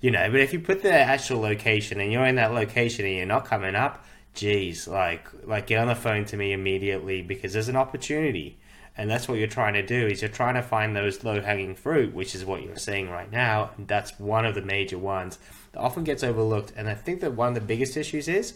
[0.00, 3.16] you know but if you put the actual location and you're in that location and
[3.16, 4.04] you're not coming up
[4.34, 8.58] geez like like get on the phone to me immediately because there's an opportunity.
[8.96, 11.74] And that's what you're trying to do is you're trying to find those low hanging
[11.74, 13.70] fruit which is what you're seeing right now.
[13.76, 15.38] And that's one of the major ones
[15.72, 16.72] that often gets overlooked.
[16.76, 18.54] And I think that one of the biggest issues is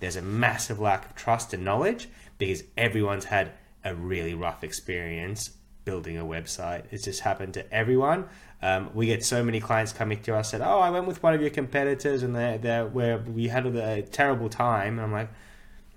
[0.00, 3.52] there's a massive lack of trust and knowledge because everyone's had
[3.84, 5.50] a really rough experience
[5.84, 6.82] building a website.
[6.90, 8.28] It's just happened to everyone.
[8.60, 11.34] Um, we get so many clients coming to us said, "Oh, I went with one
[11.34, 15.28] of your competitors, and they they where we had a terrible time." And I'm like,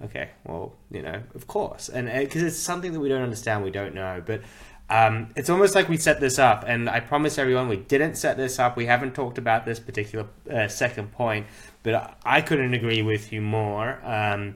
[0.03, 3.71] "Okay, well, you know, of course," and because it's something that we don't understand, we
[3.71, 4.41] don't know, but
[4.89, 8.37] um, it's almost like we set this up, and I promise everyone we didn't set
[8.37, 8.75] this up.
[8.75, 11.45] We haven't talked about this particular uh, second point,
[11.83, 14.01] but I couldn't agree with you more.
[14.03, 14.55] Um,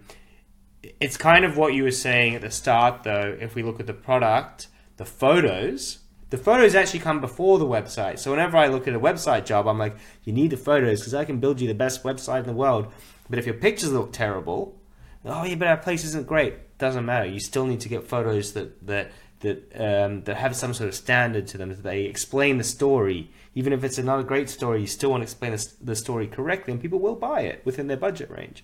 [1.00, 3.38] it's kind of what you were saying at the start, though.
[3.40, 4.68] If we look at the product,
[4.98, 6.00] the photos,
[6.32, 8.18] the photos actually come before the website.
[8.18, 11.14] So whenever I look at a website job, I'm like, you need the photos because
[11.14, 12.92] I can build you the best website in the world.
[13.30, 14.82] But if your pictures look terrible,
[15.26, 16.78] oh yeah, but our place isn't great.
[16.80, 17.28] Doesn't matter.
[17.28, 19.12] You still need to get photos that that
[19.44, 21.70] that um, that have some sort of standard to them.
[21.70, 25.22] That they explain the story, even if it's not a great story, you still want
[25.22, 28.64] to explain the, the story correctly, and people will buy it within their budget range.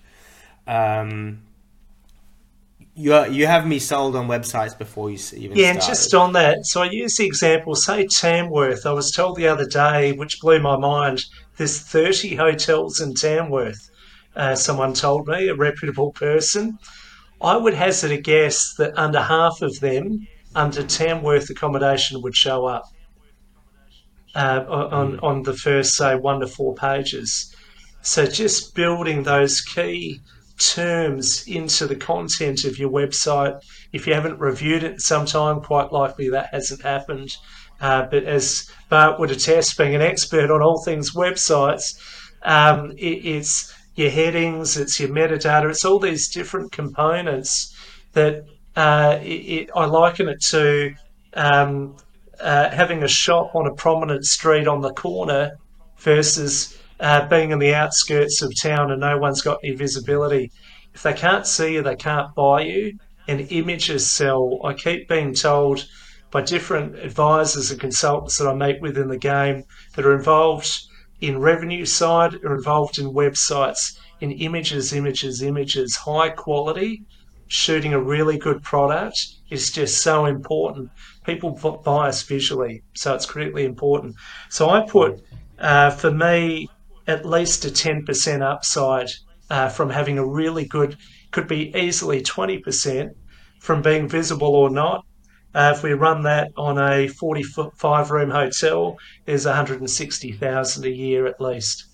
[0.66, 1.42] Um,
[2.94, 6.66] you you have me sold on websites before you even yeah, and just on that,
[6.66, 7.74] so I use the example.
[7.74, 8.84] Say Tamworth.
[8.84, 11.24] I was told the other day, which blew my mind.
[11.56, 13.90] There's 30 hotels in Tamworth.
[14.34, 16.78] Uh, someone told me, a reputable person.
[17.40, 22.66] I would hazard a guess that under half of them under Tamworth accommodation would show
[22.66, 22.84] up
[24.34, 25.22] uh, on, mm.
[25.22, 27.54] on the first, say, one to four pages.
[28.02, 30.20] So just building those key
[30.58, 33.60] terms into the content of your website.
[33.92, 37.36] If you haven't reviewed it sometime, quite likely that hasn't happened.
[37.80, 41.98] Uh, but as Bart would attest, being an expert on all things websites,
[42.42, 47.74] um, it, it's your headings, it's your metadata, it's all these different components
[48.12, 48.44] that
[48.76, 50.94] uh, it, it, I liken it to
[51.34, 51.96] um,
[52.40, 55.52] uh, having a shop on a prominent street on the corner
[55.98, 60.50] versus uh, being in the outskirts of town and no one's got any visibility.
[60.94, 62.98] If they can't see you, they can't buy you.
[63.28, 64.58] And images sell.
[64.64, 65.86] I keep being told
[66.30, 69.64] by different advisors and consultants that I meet with in the game
[69.94, 70.70] that are involved
[71.20, 77.02] in revenue side, are involved in websites, in images, images, images, high quality.
[77.52, 80.88] Shooting a really good product is just so important.
[81.24, 81.50] People
[81.84, 84.14] buy us visually, so it's critically important.
[84.48, 85.20] So I put,
[85.58, 86.68] uh, for me,
[87.08, 89.10] at least a 10% upside
[89.50, 90.96] uh, from having a really good,
[91.32, 93.10] could be easily 20%
[93.58, 95.04] from being visible or not.
[95.52, 101.40] Uh, if we run that on a 45 room hotel, there's 160,000 a year at
[101.40, 101.86] least.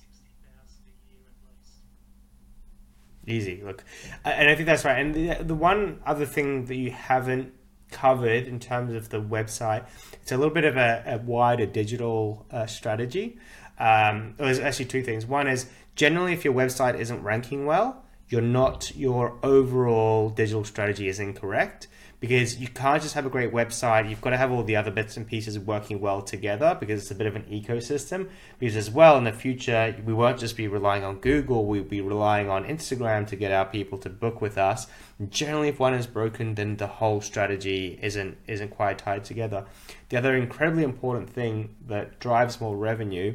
[3.27, 3.83] Easy, look,
[4.25, 4.99] and I think that's right.
[4.99, 7.53] And the, the one other thing that you haven't
[7.91, 9.85] covered in terms of the website,
[10.23, 13.39] it's a little bit of a, a wider digital uh, strategy.
[13.79, 15.27] Um, there's actually two things.
[15.27, 15.67] One is
[15.97, 21.89] generally, if your website isn't ranking well, you're not your overall digital strategy is incorrect
[22.19, 24.09] because you can't just have a great website.
[24.09, 27.11] You've got to have all the other bits and pieces working well together because it's
[27.11, 28.31] a bit of an ecosystem.
[28.59, 31.67] Because as well in the future, we won't just be relying on Google.
[31.67, 34.87] We'll be relying on Instagram to get our people to book with us.
[35.19, 39.67] And generally, if one is broken, then the whole strategy isn't isn't quite tied together.
[40.09, 43.35] The other incredibly important thing that drives more revenue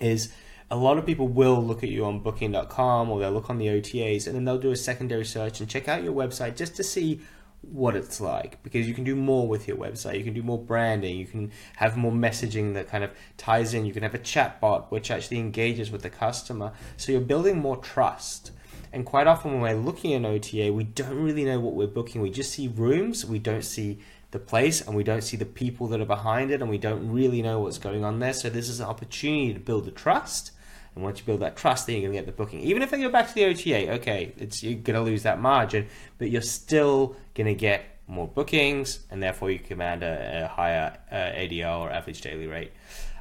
[0.00, 0.32] is
[0.72, 3.66] a lot of people will look at you on booking.com or they'll look on the
[3.66, 6.82] OTAs and then they'll do a secondary search and check out your website just to
[6.82, 7.20] see
[7.62, 10.18] what it's like because you can do more with your website.
[10.18, 11.16] You can do more branding.
[11.16, 13.86] You can have more messaging that kind of ties in.
[13.86, 16.72] You can have a chat bot which actually engages with the customer.
[16.96, 18.50] So you're building more trust.
[18.92, 22.20] And quite often when we're looking at OTA, we don't really know what we're booking.
[22.20, 23.24] We just see rooms.
[23.24, 24.00] We don't see
[24.32, 27.10] the place and we don't see the people that are behind it and we don't
[27.10, 28.32] really know what's going on there.
[28.32, 30.52] So this is an opportunity to build the trust.
[30.94, 32.60] And once you build that trust, then you're going to get the booking.
[32.60, 35.40] Even if they go back to the OTA, okay, it's you're going to lose that
[35.40, 35.86] margin,
[36.18, 40.96] but you're still going to get more bookings, and therefore you command a, a higher
[41.10, 42.72] uh, ADR or average daily rate.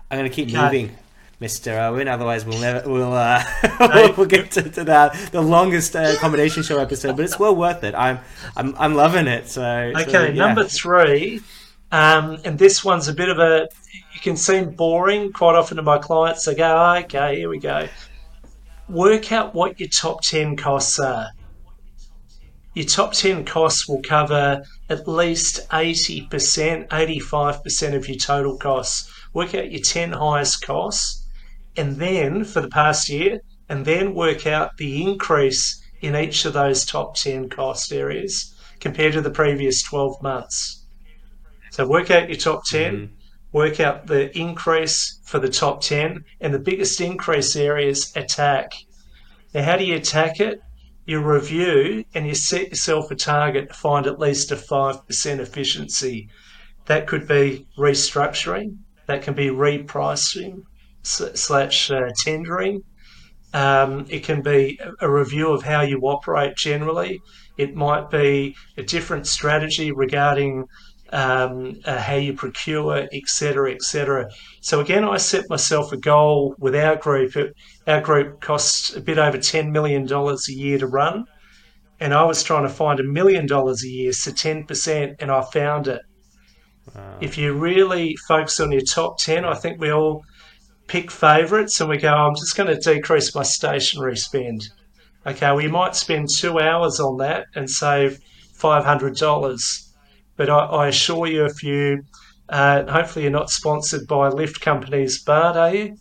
[0.10, 0.66] I'm going to keep yeah.
[0.66, 0.98] moving.
[1.42, 1.72] Mr.
[1.72, 2.08] Eoin.
[2.08, 3.44] Otherwise, we'll never we'll uh,
[4.16, 7.84] we'll get to, to that the longest uh, accommodation show episode, but it's well worth
[7.84, 7.96] it.
[7.96, 8.20] I'm
[8.56, 9.50] I'm I'm loving it.
[9.50, 10.34] So okay, so, yeah.
[10.34, 11.42] number three,
[11.92, 13.68] um, and this one's a bit of a
[14.14, 16.46] you can seem boring quite often to my clients.
[16.46, 17.88] They go, oh, okay, here we go.
[18.88, 21.30] Work out what your top ten costs are.
[22.74, 29.12] Your top 10 costs will cover at least 80%, 85% of your total costs.
[29.34, 31.22] Work out your 10 highest costs
[31.78, 33.40] and then for the past year,
[33.70, 39.14] and then work out the increase in each of those top 10 cost areas compared
[39.14, 40.81] to the previous 12 months.
[41.72, 43.14] So work out your top 10, mm-hmm.
[43.54, 48.74] work out the increase for the top 10, and the biggest increase areas attack.
[49.54, 50.60] Now, how do you attack it?
[51.06, 56.28] You review and you set yourself a target to find at least a 5% efficiency.
[56.88, 60.64] That could be restructuring, that can be repricing,
[61.04, 62.84] slash uh, tendering.
[63.54, 67.22] Um, it can be a review of how you operate generally.
[67.58, 70.66] It might be a different strategy regarding
[71.12, 74.30] um, uh, how you procure, etc., etc.
[74.62, 77.36] So again, I set myself a goal with our group.
[77.36, 77.54] It,
[77.88, 81.26] our group costs a bit over ten million dollars a year to run,
[82.00, 85.32] and I was trying to find a million dollars a year, so ten percent, and
[85.32, 86.02] I found it.
[86.96, 87.18] Wow.
[87.22, 90.24] If you really focus on your top ten, I think we all
[90.92, 94.68] pick favourites and we go, I'm just going to decrease my stationery spend.
[95.26, 98.20] Okay, we might spend two hours on that and save
[98.58, 99.91] $500.
[100.42, 102.04] But I, I assure you, if you,
[102.50, 105.98] uh, hopefully you're not sponsored by lift companies, but are you?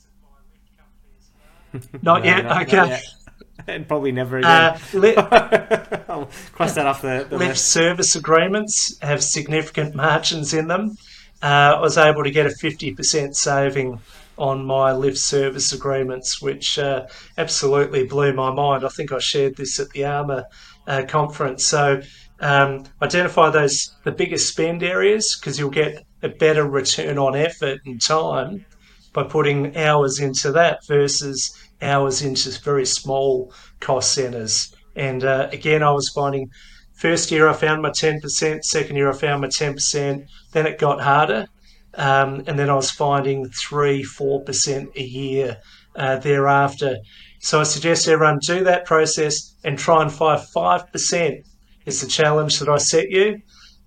[2.01, 2.45] Not no, yet?
[2.45, 2.77] Not, okay.
[2.77, 3.05] Not yet.
[3.67, 5.19] And probably never uh, again.
[5.19, 7.67] Uh, I'll cross that off the, the lift list.
[7.67, 10.97] service agreements have significant margins in them.
[11.43, 14.01] Uh, I was able to get a 50% saving
[14.39, 18.87] on my lift service agreements, which uh, absolutely blew my mind.
[18.87, 20.47] I think I shared this at the ARMA
[20.87, 21.67] uh, conference.
[21.67, 22.01] So
[22.41, 27.81] um, identify those the biggest spend areas because you'll get a better return on effort
[27.87, 28.65] and time
[29.13, 34.75] by putting hours into that versus hours into very small cost centres.
[34.97, 36.51] And uh, again, I was finding
[36.95, 41.01] first year I found my 10%, second year I found my 10%, then it got
[41.01, 41.47] harder.
[41.95, 45.57] Um, and then I was finding three, four percent a year
[45.97, 46.99] uh, thereafter.
[47.41, 51.45] So I suggest everyone do that process and try and find five percent.
[51.87, 53.41] Is the challenge that I set you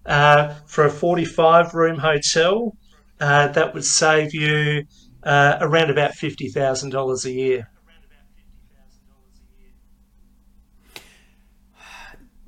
[0.05, 2.75] uh, for a forty-five room hotel.
[3.19, 4.85] Uh, that would save you
[5.23, 7.69] uh, around about fifty thousand dollars a year.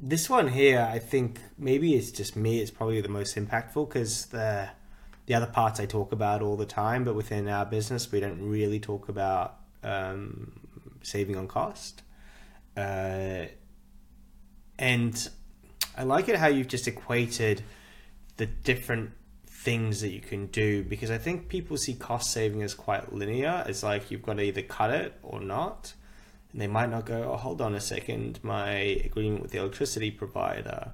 [0.05, 2.59] this one here, I think maybe it's just me.
[2.59, 4.69] It's probably the most impactful because the
[5.25, 8.39] the other parts I talk about all the time, but within our business, we don't
[8.39, 10.51] really talk about um,
[11.01, 12.03] saving on cost.
[12.77, 13.45] Uh,
[14.78, 15.30] and
[15.97, 17.63] I like it how you've just equated
[18.38, 19.11] the different
[19.47, 23.63] things that you can do because I think people see cost saving as quite linear.
[23.67, 25.93] It's like you've got to either cut it or not.
[26.51, 30.11] And they might not go, oh, hold on a second, my agreement with the electricity
[30.11, 30.91] provider,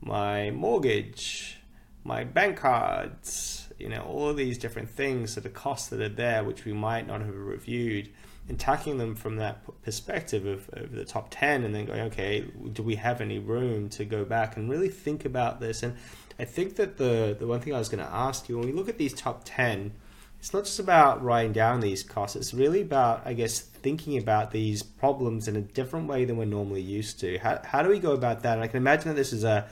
[0.00, 1.58] my mortgage,
[2.04, 6.44] my bank cards, you know, all these different things that are costs that are there,
[6.44, 8.10] which we might not have reviewed
[8.50, 12.44] and tackling them from that perspective of, of, the top 10 and then going okay
[12.72, 15.82] do we have any room to go back and really think about this?
[15.82, 15.96] And
[16.38, 18.72] i think that the the one thing i was going to ask you when we
[18.72, 19.92] look at these top 10
[20.38, 24.50] it's not just about writing down these costs it's really about i guess thinking about
[24.50, 27.38] these problems in a different way than we're normally used to.
[27.38, 28.54] How, how do we go about that?
[28.54, 29.66] And i can imagine that this is a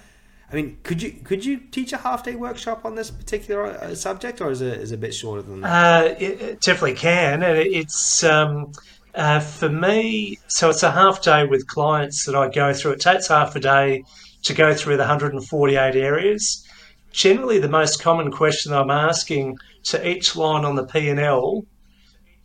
[0.51, 3.95] I mean, could you could you teach a half day workshop on this particular uh,
[3.95, 5.69] subject, or is it is it a bit shorter than that?
[5.69, 7.43] Uh, it, it definitely can.
[7.43, 8.73] It's um,
[9.15, 10.39] uh, for me.
[10.49, 12.93] So it's a half day with clients that I go through.
[12.93, 14.05] It takes half a day
[14.45, 16.65] to go through the 148 areas.
[17.13, 21.67] Generally, the most common question I'm asking to each line on the P and L: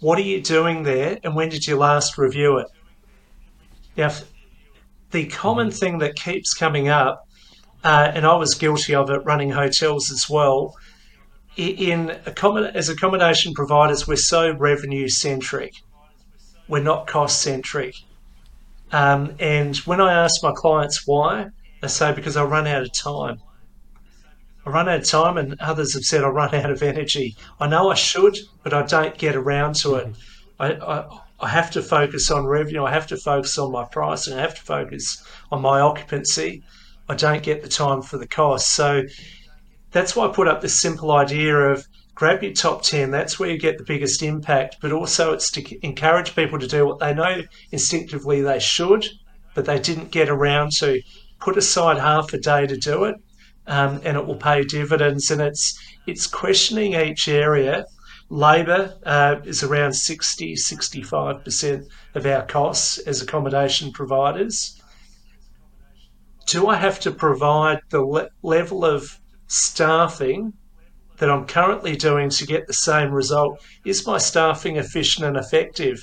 [0.01, 2.67] What are you doing there, and when did you last review it?
[3.95, 4.11] Now,
[5.11, 5.79] the common mm.
[5.79, 7.22] thing that keeps coming up
[7.83, 10.75] uh, and I was guilty of it running hotels as well.
[11.55, 15.73] In as accommodation providers, we're so revenue centric,
[16.67, 17.95] we're not cost centric.
[18.91, 21.47] Um, and when I ask my clients why,
[21.81, 23.39] they say because I run out of time.
[24.65, 27.35] I run out of time, and others have said I run out of energy.
[27.59, 30.15] I know I should, but I don't get around to it.
[30.59, 32.85] I, I, I have to focus on revenue.
[32.85, 34.35] I have to focus on my pricing.
[34.35, 36.63] I have to focus on my occupancy.
[37.09, 38.73] I don't get the time for the cost.
[38.73, 39.03] So
[39.91, 41.85] that's why I put up this simple idea of
[42.15, 43.11] grab your top 10.
[43.11, 44.77] That's where you get the biggest impact.
[44.81, 47.41] But also, it's to encourage people to do what they know
[47.71, 49.05] instinctively they should,
[49.53, 51.01] but they didn't get around to.
[51.39, 53.15] Put aside half a day to do it,
[53.67, 55.29] um, and it will pay dividends.
[55.29, 55.77] And it's
[56.07, 57.85] it's questioning each area.
[58.29, 61.85] Labour uh, is around 60, 65%
[62.15, 64.81] of our costs as accommodation providers
[66.45, 70.53] do I have to provide the le- level of staffing
[71.17, 73.63] that I'm currently doing to get the same result?
[73.85, 75.99] Is my staffing efficient and effective?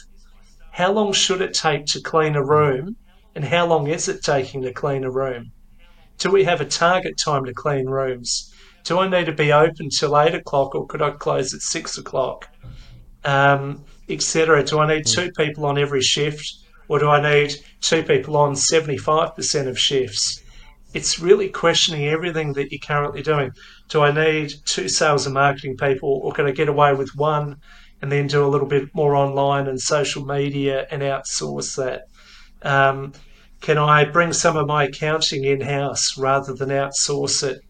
[0.72, 2.96] How long should it take to clean a room?
[3.34, 5.52] And how long is it taking to clean a room?
[6.18, 8.52] Do we have a target time to clean rooms?
[8.84, 11.98] Do I need to be open till eight o'clock or could I close at six
[11.98, 12.48] o'clock?
[13.24, 14.64] Um, Etc.
[14.64, 16.59] Do I need two people on every shift?
[16.90, 20.42] Or do I need two people on 75% of shifts?
[20.92, 23.52] It's really questioning everything that you're currently doing.
[23.88, 27.58] Do I need two sales and marketing people, or can I get away with one
[28.02, 32.02] and then do a little bit more online and social media and outsource that?
[32.68, 33.12] Um,
[33.60, 37.60] can I bring some of my accounting in house rather than outsource it?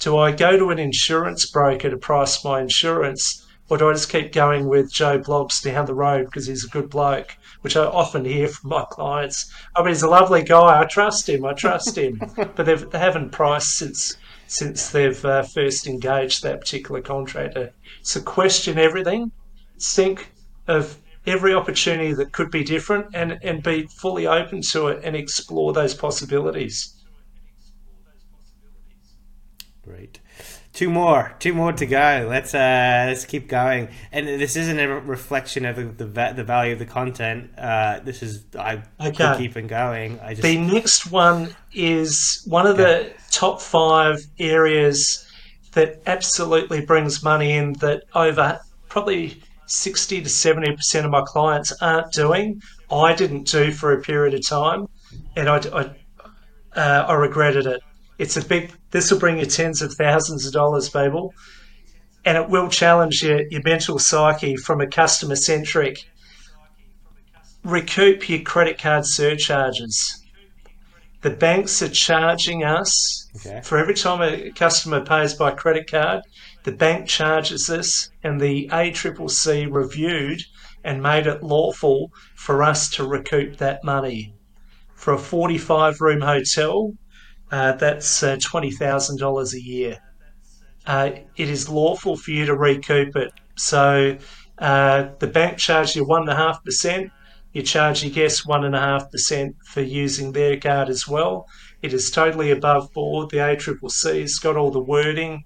[0.00, 4.10] Do I go to an insurance broker to price my insurance, or do I just
[4.10, 7.36] keep going with Joe Bloggs down the road because he's a good bloke?
[7.62, 9.52] which I often hear from my clients.
[9.76, 10.80] I mean, he's a lovely guy.
[10.80, 11.44] I trust him.
[11.44, 12.20] I trust him.
[12.36, 14.16] but they've, they haven't priced since
[14.46, 17.72] since they've uh, first engaged that particular contractor.
[18.02, 19.30] So question everything.
[19.80, 20.32] Think
[20.66, 25.14] of every opportunity that could be different and, and be fully open to it and
[25.14, 26.96] explore those possibilities.
[29.84, 30.18] Great.
[30.80, 32.26] Two more, two more to go.
[32.26, 33.90] Let's uh, let's keep going.
[34.12, 37.50] And this isn't a reflection of the the, the value of the content.
[37.58, 39.34] Uh, this is I okay.
[39.36, 40.18] keep on going.
[40.20, 43.12] I just the next one is one of okay.
[43.12, 45.30] the top five areas
[45.72, 47.74] that absolutely brings money in.
[47.74, 48.58] That over
[48.88, 52.62] probably sixty to seventy percent of my clients aren't doing.
[52.90, 54.88] I didn't do for a period of time,
[55.36, 57.82] and I I, uh, I regretted it.
[58.20, 58.70] It's a big.
[58.90, 61.32] This will bring you tens of thousands of dollars, people,
[62.22, 66.04] and it will challenge your, your mental psyche from a customer centric.
[67.64, 70.22] Recoup your credit card surcharges.
[71.22, 73.62] The banks are charging us okay.
[73.64, 76.20] for every time a customer pays by credit card.
[76.64, 80.42] The bank charges us, and the ACCC reviewed
[80.84, 84.34] and made it lawful for us to recoup that money.
[84.94, 86.92] For a 45 room hotel,
[87.50, 89.98] uh, that's uh, $20,000 a year.
[90.86, 93.32] Uh, it is lawful for you to recoup it.
[93.56, 94.16] So
[94.58, 97.10] uh, the bank charges you 1.5%.
[97.52, 101.46] You charge your guests 1.5% for using their card as well.
[101.82, 103.30] It is totally above board.
[103.30, 105.44] The ACCC's got all the wording.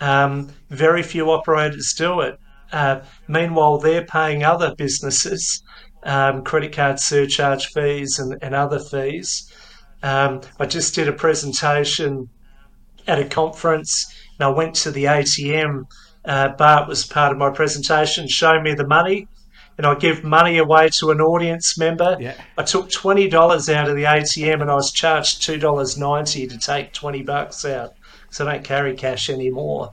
[0.00, 2.38] Um, very few operators do it.
[2.72, 5.62] Uh, meanwhile, they're paying other businesses
[6.04, 9.52] um, credit card surcharge fees and, and other fees.
[10.02, 12.28] Um, I just did a presentation
[13.06, 15.84] at a conference and I went to the ATM.
[16.24, 19.28] Uh, Bart was part of my presentation, show me the money
[19.78, 22.16] and I give money away to an audience member.
[22.20, 22.34] Yeah.
[22.58, 26.46] I took twenty dollars out of the ATM and I was charged two dollars ninety
[26.46, 27.94] to take twenty bucks out,
[28.30, 29.92] so I don't carry cash anymore.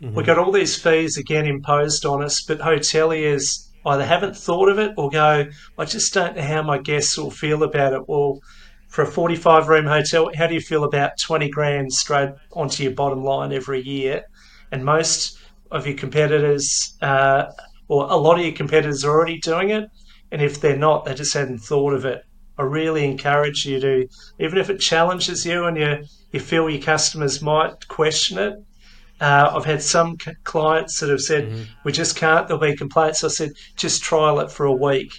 [0.00, 0.14] Mm-hmm.
[0.14, 4.78] We got all these fees again imposed on us, but hoteliers either haven't thought of
[4.78, 5.46] it or go,
[5.78, 8.08] I just don't know how my guests will feel about it.
[8.08, 8.40] Well,
[8.90, 12.92] for a 45 room hotel, how do you feel about 20 grand straight onto your
[12.92, 14.24] bottom line every year?
[14.72, 15.38] And most
[15.70, 17.46] of your competitors uh,
[17.88, 19.88] or a lot of your competitors are already doing it.
[20.32, 22.24] And if they're not, they just hadn't thought of it.
[22.58, 26.82] I really encourage you to, even if it challenges you and you, you feel your
[26.82, 28.54] customers might question it.
[29.20, 31.62] Uh, I've had some c- clients that have said, mm-hmm.
[31.84, 33.22] we just can't, there'll be complaints.
[33.22, 35.12] I said, just trial it for a week.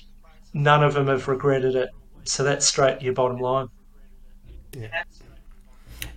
[0.53, 1.89] None of them have regretted it.
[2.23, 3.67] So that's straight your bottom line.
[4.73, 5.03] Yeah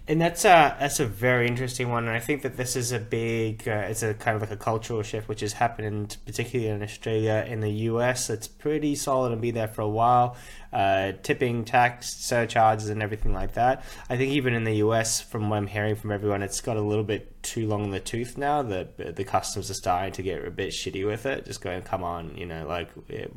[0.06, 2.98] and that's a that's a very interesting one, and I think that this is a
[2.98, 6.82] big, uh, it's a kind of like a cultural shift which has happened, particularly in
[6.82, 7.44] Australia.
[7.48, 10.36] In the US, it's pretty solid and be there for a while
[10.74, 13.84] uh, tipping tax surcharges and everything like that.
[14.10, 16.80] I think even in the US, from what I'm hearing from everyone, it's got a
[16.80, 18.60] little bit too long in the tooth now.
[18.62, 21.44] The the customers are starting to get a bit shitty with it.
[21.44, 23.32] Just going, come on, you know, like it,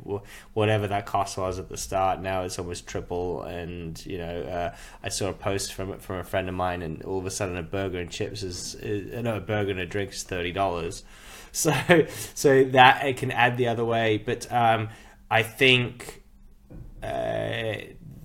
[0.52, 3.42] whatever that cost was at the start, now it's almost triple.
[3.42, 7.04] And you know, uh, I saw a post from from a friend of mine, and
[7.04, 9.86] all of a sudden, a burger and chips is, is no, a burger and a
[9.86, 11.04] drink is thirty dollars.
[11.50, 11.72] So
[12.34, 14.90] so that it can add the other way, but um,
[15.30, 16.22] I think
[17.02, 17.74] uh,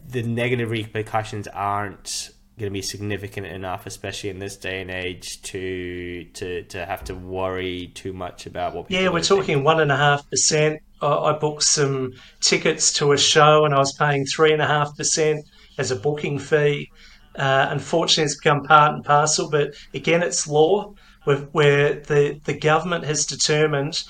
[0.07, 5.41] the negative repercussions aren't going to be significant enough, especially in this day and age,
[5.41, 8.91] to to to have to worry too much about what.
[8.91, 10.81] yeah, we're talking one and a half percent.
[11.01, 14.95] I booked some tickets to a show, and I was paying three and a half
[14.95, 15.45] percent
[15.77, 16.91] as a booking fee.
[17.35, 19.49] Uh, unfortunately, it's become part and parcel.
[19.49, 20.93] But again, it's law
[21.23, 24.03] where, where the the government has determined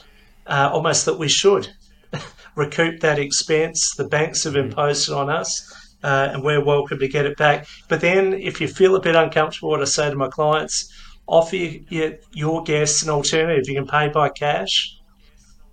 [0.47, 1.69] uh, almost that we should
[2.55, 3.95] recoup that expense.
[3.95, 4.69] The banks have mm-hmm.
[4.69, 5.71] imposed it on us.
[6.03, 7.65] Uh, and we're welcome to get it back.
[7.87, 10.91] But then, if you feel a bit uncomfortable, what I say to my clients,
[11.27, 13.69] offer your, your guests an alternative.
[13.69, 14.97] You can pay by cash,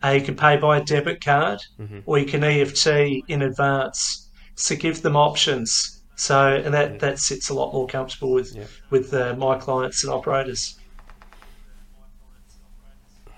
[0.02, 2.00] uh, you can pay by a debit card, mm-hmm.
[2.06, 2.86] or you can EFT
[3.28, 4.30] in advance.
[4.54, 6.02] So give them options.
[6.16, 6.98] So, and that, mm-hmm.
[6.98, 8.64] that sits a lot more comfortable with yeah.
[8.90, 10.78] with uh, my clients and operators.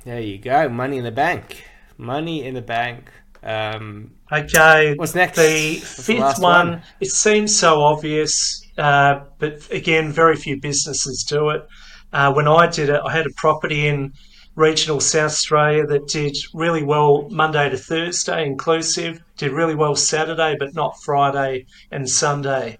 [0.04, 1.64] There you go, money in the bank,
[1.96, 3.08] money in the bank.
[3.42, 4.94] Um, okay.
[4.94, 5.36] What's next?
[5.36, 10.60] The What's fifth the one, one, It seems so obvious, uh, but again, very few
[10.60, 11.66] businesses do it.
[12.12, 14.12] Uh, when I did it, I had a property in
[14.54, 20.56] regional South Australia that did really well Monday to Thursday inclusive, did really well Saturday,
[20.58, 22.78] but not Friday and Sunday.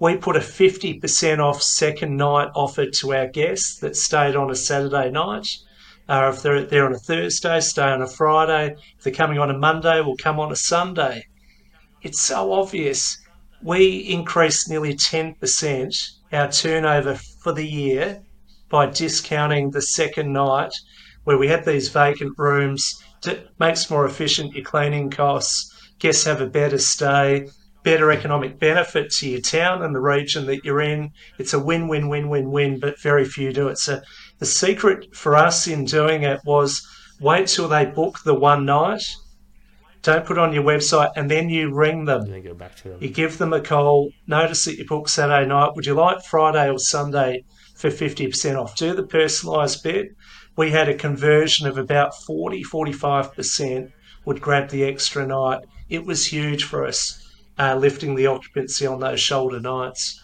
[0.00, 4.54] We put a 50% off second night offer to our guests that stayed on a
[4.54, 5.48] Saturday night.
[6.08, 8.74] Uh, if they're there on a Thursday, stay on a Friday.
[8.96, 11.26] If they're coming on a Monday, we'll come on a Sunday.
[12.02, 13.18] It's so obvious.
[13.62, 15.94] We increased nearly 10%
[16.32, 18.22] our turnover for the year
[18.70, 20.72] by discounting the second night
[21.24, 23.02] where we had these vacant rooms.
[23.26, 25.74] It makes more efficient your cleaning costs.
[25.98, 27.48] Guests have a better stay,
[27.82, 31.10] better economic benefit to your town and the region that you're in.
[31.38, 33.78] It's a win, win, win, win, win, but very few do it.
[33.78, 34.00] So
[34.38, 36.86] the secret for us in doing it was
[37.20, 39.02] wait till they book the one night.
[40.02, 42.22] Don't put on your website and then you ring them.
[42.22, 42.98] And then go back to them.
[43.00, 44.10] You give them a call.
[44.26, 45.74] Notice that you book Saturday night.
[45.74, 48.76] Would you like Friday or Sunday for 50% off?
[48.76, 50.14] Do the personalised bit.
[50.56, 53.92] We had a conversion of about 40, 45%
[54.24, 55.64] would grab the extra night.
[55.88, 57.20] It was huge for us,
[57.58, 60.20] uh, lifting the occupancy on those shoulder nights.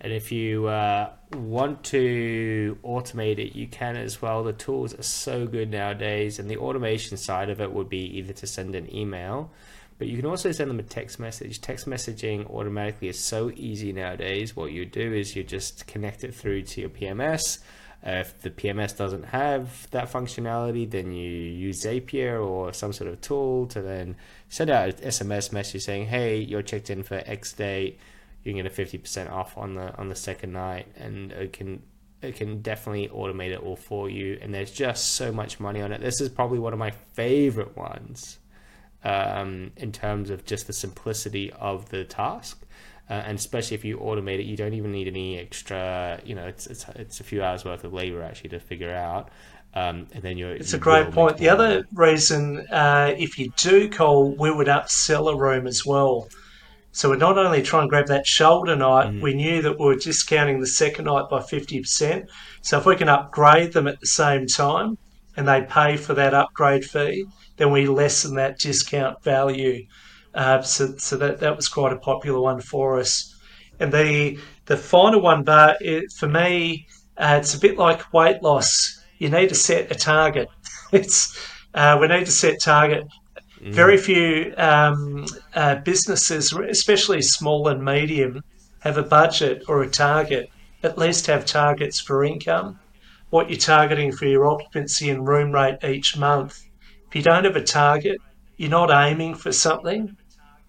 [0.00, 4.42] And if you uh, want to automate it, you can as well.
[4.42, 8.32] The tools are so good nowadays, and the automation side of it would be either
[8.32, 9.50] to send an email,
[9.98, 11.60] but you can also send them a text message.
[11.60, 14.56] Text messaging automatically is so easy nowadays.
[14.56, 17.58] What you do is you just connect it through to your PMS.
[18.02, 23.10] Uh, if the PMS doesn't have that functionality, then you use Zapier or some sort
[23.10, 24.16] of tool to then
[24.48, 28.00] send out an SMS message saying, "Hey, you're checked in for X date."
[28.44, 31.52] You can get a fifty percent off on the on the second night, and it
[31.52, 31.82] can
[32.22, 34.38] it can definitely automate it all for you.
[34.40, 36.00] And there's just so much money on it.
[36.00, 38.38] This is probably one of my favorite ones
[39.04, 42.62] um, in terms of just the simplicity of the task.
[43.08, 46.20] Uh, and especially if you automate it, you don't even need any extra.
[46.24, 49.30] You know, it's it's it's a few hours worth of labor actually to figure out.
[49.74, 50.52] Um, and then you're.
[50.52, 51.36] It's you a great point.
[51.36, 56.28] The other reason, uh, if you do call, we would upsell a room as well.
[56.92, 59.94] So we're not only trying to grab that shoulder night, we knew that we were
[59.94, 62.26] discounting the second night by 50%.
[62.62, 64.98] So if we can upgrade them at the same time
[65.36, 67.26] and they pay for that upgrade fee,
[67.56, 69.86] then we lessen that discount value.
[70.34, 73.34] Uh, so so that, that was quite a popular one for us.
[73.78, 76.86] And the the final one, but it, for me,
[77.16, 79.00] uh, it's a bit like weight loss.
[79.18, 80.48] You need to set a target.
[80.92, 81.38] It's
[81.72, 83.04] uh, we need to set target.
[83.62, 88.42] Very few um, uh, businesses, especially small and medium,
[88.80, 90.50] have a budget or a target.
[90.82, 92.78] At least have targets for income.
[93.28, 96.62] What you're targeting for your occupancy and room rate each month.
[97.08, 98.18] If you don't have a target,
[98.56, 100.16] you're not aiming for something.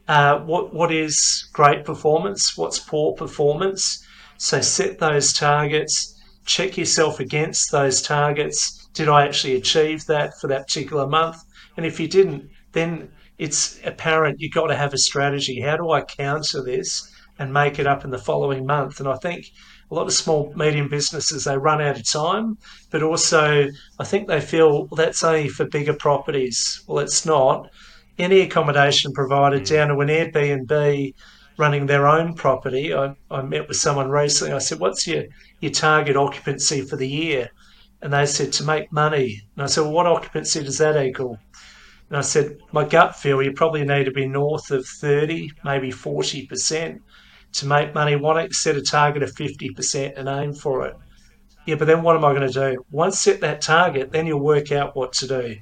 [0.07, 2.57] Uh, what what is great performance?
[2.57, 4.05] What's poor performance?
[4.37, 6.19] So set those targets.
[6.45, 8.89] Check yourself against those targets.
[8.93, 11.37] Did I actually achieve that for that particular month?
[11.77, 15.61] And if you didn't, then it's apparent you've got to have a strategy.
[15.61, 18.99] How do I counter this and make it up in the following month?
[18.99, 19.47] And I think
[19.89, 22.57] a lot of small, medium businesses, they run out of time,
[22.91, 23.67] but also
[23.99, 26.83] I think they feel well, that's only for bigger properties.
[26.87, 27.69] Well, it's not.
[28.17, 29.67] Any accommodation provider mm.
[29.67, 31.13] down to an Airbnb
[31.57, 32.93] running their own property.
[32.93, 34.53] I, I met with someone recently.
[34.53, 35.23] I said, What's your,
[35.59, 37.49] your target occupancy for the year?
[38.01, 39.41] And they said, To make money.
[39.55, 41.37] And I said, Well, what occupancy does that equal?
[42.11, 45.91] And I said, My gut feel, you probably need to be north of 30, maybe
[45.91, 46.99] 40%
[47.53, 48.17] to make money.
[48.17, 50.93] Why don't you set a target of 50% and aim for it?
[51.65, 52.83] Yeah, but then what am I going to do?
[52.91, 55.55] Once set that target, then you'll work out what to do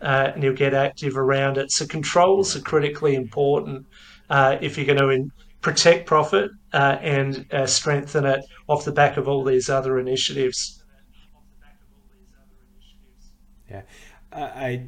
[0.00, 1.70] uh, and you'll get active around it.
[1.70, 3.84] So controls are critically important
[4.30, 8.92] uh, if you're going to in- protect profit uh, and uh, strengthen it off the
[8.92, 10.82] back of all these other initiatives.
[13.70, 13.82] Yeah.
[14.32, 14.86] I,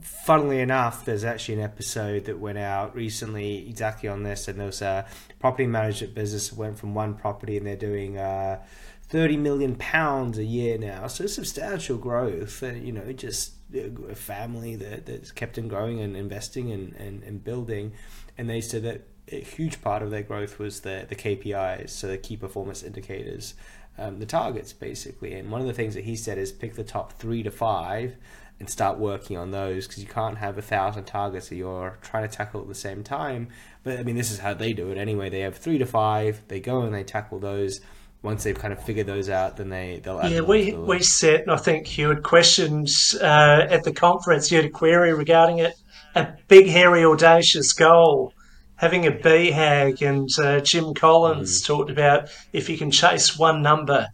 [0.00, 4.66] funnily enough, there's actually an episode that went out recently exactly on this, and there
[4.66, 5.06] was a
[5.38, 8.62] property management business that went from one property, and they're doing uh,
[9.08, 12.62] thirty million pounds a year now, so substantial growth.
[12.62, 17.22] And you know, just a family that that's kept on growing and investing and, and,
[17.22, 17.92] and building,
[18.36, 22.08] and they said that a huge part of their growth was the the KPIs, so
[22.08, 23.54] the key performance indicators.
[23.98, 26.84] Um, the targets basically, and one of the things that he said is pick the
[26.84, 28.18] top three to five
[28.58, 32.28] and start working on those because you can't have a thousand targets that you're trying
[32.28, 33.48] to tackle at the same time.
[33.82, 35.28] But I mean, this is how they do it anyway.
[35.28, 36.42] They have three to five.
[36.48, 37.80] They go and they tackle those.
[38.22, 41.02] Once they've kind of figured those out, then they they'll add Yeah, we, the we
[41.02, 45.12] set, and I think you had questions uh, at the conference, you had a query
[45.12, 45.74] regarding it,
[46.14, 48.32] a big, hairy, audacious goal.
[48.76, 54.08] Having a BHAG and uh, Jim Collins talked about if you can chase one number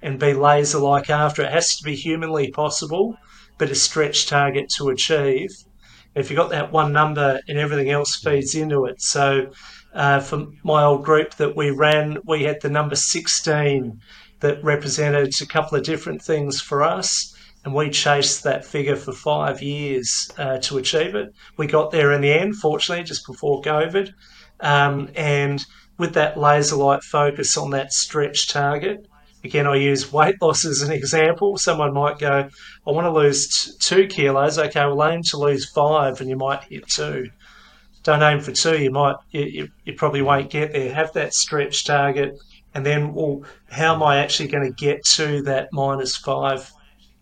[0.00, 3.16] and be laser like after it, it has to be humanly possible,
[3.58, 5.50] but of stretch target to achieve.
[6.14, 9.02] If you've got that one number and everything else feeds into it.
[9.02, 9.50] So,
[9.94, 14.00] uh, for my old group that we ran, we had the number 16
[14.40, 17.34] that represented a couple of different things for us.
[17.64, 21.34] And we chased that figure for five years uh, to achieve it.
[21.56, 24.12] We got there in the end, fortunately, just before COVID.
[24.60, 25.64] Um, and
[25.98, 29.06] with that laser light focus on that stretch target,
[29.44, 31.56] again, I use weight loss as an example.
[31.56, 32.48] Someone might go,
[32.86, 34.58] I want to lose two kilos.
[34.58, 37.30] Okay, well, aim to lose five and you might hit two.
[38.02, 38.82] Don't aim for two.
[38.82, 40.92] You might, you, you, you probably won't get there.
[40.92, 42.38] Have that stretch target.
[42.74, 46.70] And then, well, how am I actually going to get to that minus five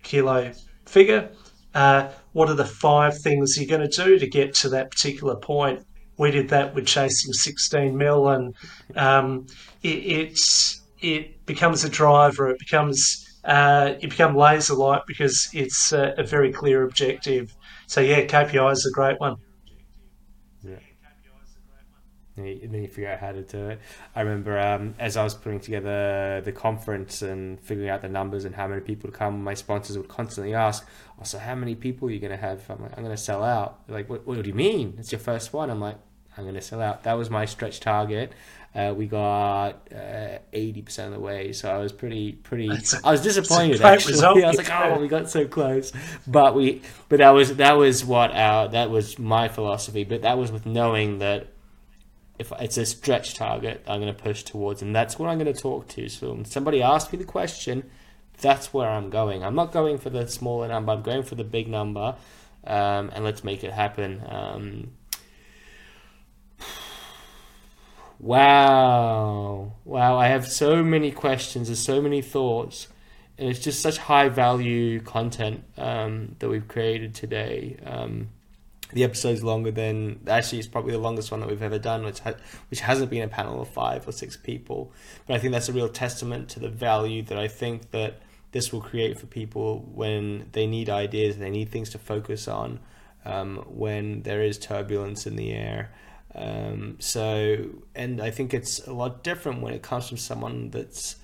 [0.02, 0.52] kilo
[0.84, 1.30] figure?
[1.74, 5.36] Uh, what are the five things you're going to do to get to that particular
[5.36, 5.84] point?
[6.18, 8.54] We did that with chasing 16 mil, and
[8.94, 9.46] um,
[9.82, 12.48] it, it's it becomes a driver.
[12.50, 17.54] It becomes uh, you become laser like because it's a, a very clear objective.
[17.86, 19.36] So yeah, KPI is a great one.
[20.62, 20.78] Yeah.
[22.36, 23.80] And then you figure out how to do it.
[24.14, 28.44] I remember um, as I was putting together the conference and figuring out the numbers
[28.44, 30.86] and how many people to come, my sponsors would constantly ask,
[31.18, 32.68] oh, so how many people are you going to have?
[32.68, 33.86] I'm like, I'm going to sell out.
[33.86, 34.96] They're like, what, what do you mean?
[34.98, 35.70] It's your first one.
[35.70, 35.96] I'm like,
[36.36, 37.04] I'm going to sell out.
[37.04, 38.32] That was my stretch target.
[38.74, 42.68] Uh, we got uh, eighty percent of the way, so I was pretty, pretty.
[42.68, 43.80] A- I was disappointed.
[43.80, 44.36] Actually, result.
[44.44, 45.92] I was like, "Oh, we got so close,"
[46.26, 50.04] but we, but that was that was what our that was my philosophy.
[50.04, 51.46] But that was with knowing that
[52.38, 55.50] if it's a stretch target, I'm going to push towards, and that's what I'm going
[55.54, 56.06] to talk to.
[56.10, 57.88] So when somebody asks me the question,
[58.42, 59.42] that's where I'm going.
[59.42, 60.92] I'm not going for the smaller number.
[60.92, 62.14] I'm going for the big number.
[62.66, 64.22] um, and let's make it happen.
[64.28, 64.90] Um,
[68.18, 70.16] wow, wow!
[70.16, 71.68] I have so many questions.
[71.68, 72.88] There's so many thoughts,
[73.38, 77.78] and it's just such high value content um, that we've created today.
[77.84, 78.28] Um,
[78.92, 82.20] the episode's longer than actually it's probably the longest one that we've ever done, which
[82.20, 82.34] ha-
[82.70, 84.92] which hasn't been a panel of five or six people.
[85.26, 88.20] But I think that's a real testament to the value that I think that
[88.52, 92.80] this will create for people when they need ideas, they need things to focus on,
[93.24, 95.92] um, when there is turbulence in the air.
[96.36, 101.16] Um, so, and I think it's a lot different when it comes from someone that's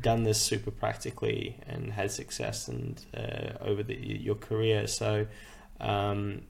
[0.00, 4.86] done this super practically and had success and uh, over the, your career.
[4.86, 5.26] So,
[5.80, 6.42] um,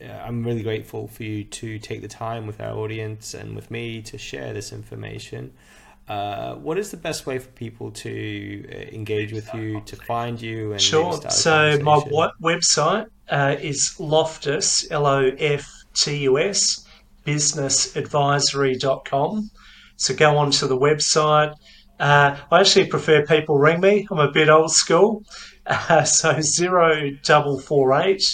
[0.00, 4.02] I'm really grateful for you to take the time with our audience and with me
[4.02, 5.52] to share this information.
[6.08, 10.42] Uh, what is the best way for people to uh, engage with you, to find
[10.42, 10.72] you?
[10.72, 11.20] And sure.
[11.30, 11.98] So my
[12.42, 16.86] website uh, is Loftus, L O F T U S,
[17.24, 19.50] businessadvisory.com.
[19.96, 21.54] So go on to the website.
[22.00, 24.06] Uh, I actually prefer people ring me.
[24.10, 25.22] I'm a bit old school.
[25.64, 28.24] Uh, so zero double four eight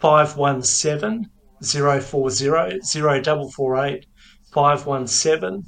[0.00, 1.30] 517
[1.62, 4.04] 040 0448
[4.52, 5.64] 517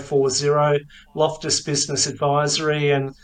[0.00, 2.92] 040 Loftus Business Advisory.
[2.92, 3.14] And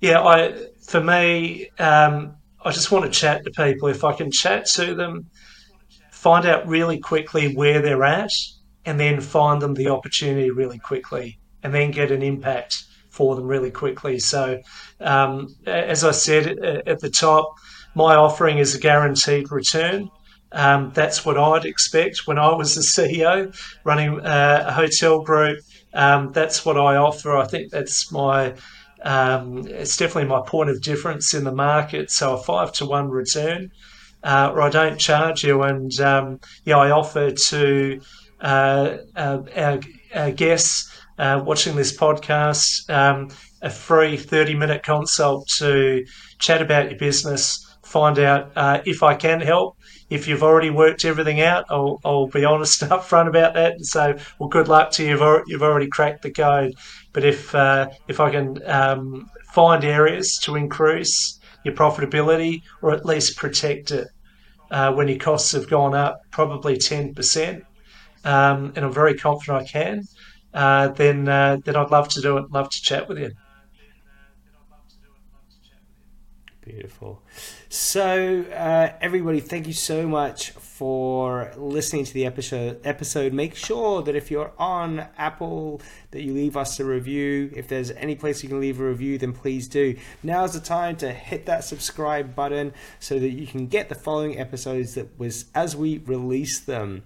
[0.00, 2.34] yeah, I for me, um,
[2.64, 3.88] I just want to chat to people.
[3.88, 5.26] If I can chat to them,
[6.22, 8.30] find out really quickly where they're at,
[8.84, 13.46] and then find them the opportunity really quickly, and then get an impact for them
[13.46, 14.18] really quickly.
[14.18, 14.60] So,
[15.00, 16.46] um, as I said
[16.86, 17.54] at the top,
[17.94, 20.08] my offering is a guaranteed return.
[20.52, 23.54] Um, that's what I'd expect when I was the CEO
[23.84, 25.58] running uh, a hotel group.
[25.92, 27.36] Um, that's what I offer.
[27.36, 28.54] I think that's my
[29.04, 32.10] um, it's definitely my point of difference in the market.
[32.10, 33.72] So a five to one return,
[34.22, 38.00] uh, or I don't charge you, and um, yeah, I offer to
[38.40, 39.80] uh, uh our,
[40.14, 43.28] our, guests uh, watching this podcast um,
[43.62, 46.04] a free thirty minute consult to
[46.38, 49.76] chat about your business find out uh, if I can help.
[50.08, 53.86] If you've already worked everything out, I'll, I'll be honest up front about that and
[53.86, 55.10] say, well, good luck to you.
[55.10, 56.74] You've already, you've already cracked the code.
[57.12, 57.54] But if
[58.08, 64.08] if I can um, find areas to increase your profitability or at least protect it
[64.70, 67.64] uh, when your costs have gone up, probably ten percent,
[68.24, 70.02] um, and I'm very confident I can.
[70.54, 72.50] Uh, then uh, then I'd love to do it.
[72.50, 73.32] Love to chat with you.
[76.64, 77.22] Beautiful.
[77.74, 82.82] So, uh, everybody, thank you so much for listening to the episode.
[82.84, 83.32] Episode.
[83.32, 87.50] Make sure that if you're on Apple, that you leave us a review.
[87.56, 89.96] If there's any place you can leave a review, then please do.
[90.22, 94.38] Now's the time to hit that subscribe button so that you can get the following
[94.38, 97.04] episodes that was as we release them.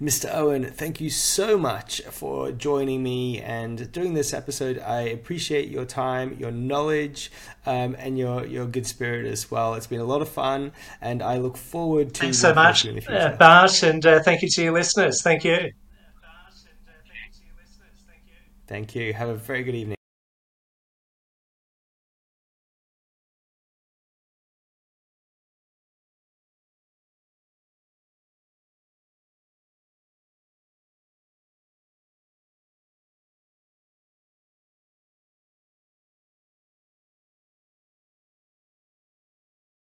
[0.00, 0.30] Mr.
[0.30, 4.78] Eoin, thank you so much for joining me and doing this episode.
[4.78, 7.32] I appreciate your time, your knowledge,
[7.64, 9.74] um, and your your good spirit as well.
[9.74, 12.20] It's been a lot of fun, and I look forward to.
[12.20, 15.22] Thanks so much, uh, Bart, and uh, thank you to your listeners.
[15.22, 15.72] Thank you.
[18.66, 19.14] Thank you.
[19.14, 19.95] Have a very good evening.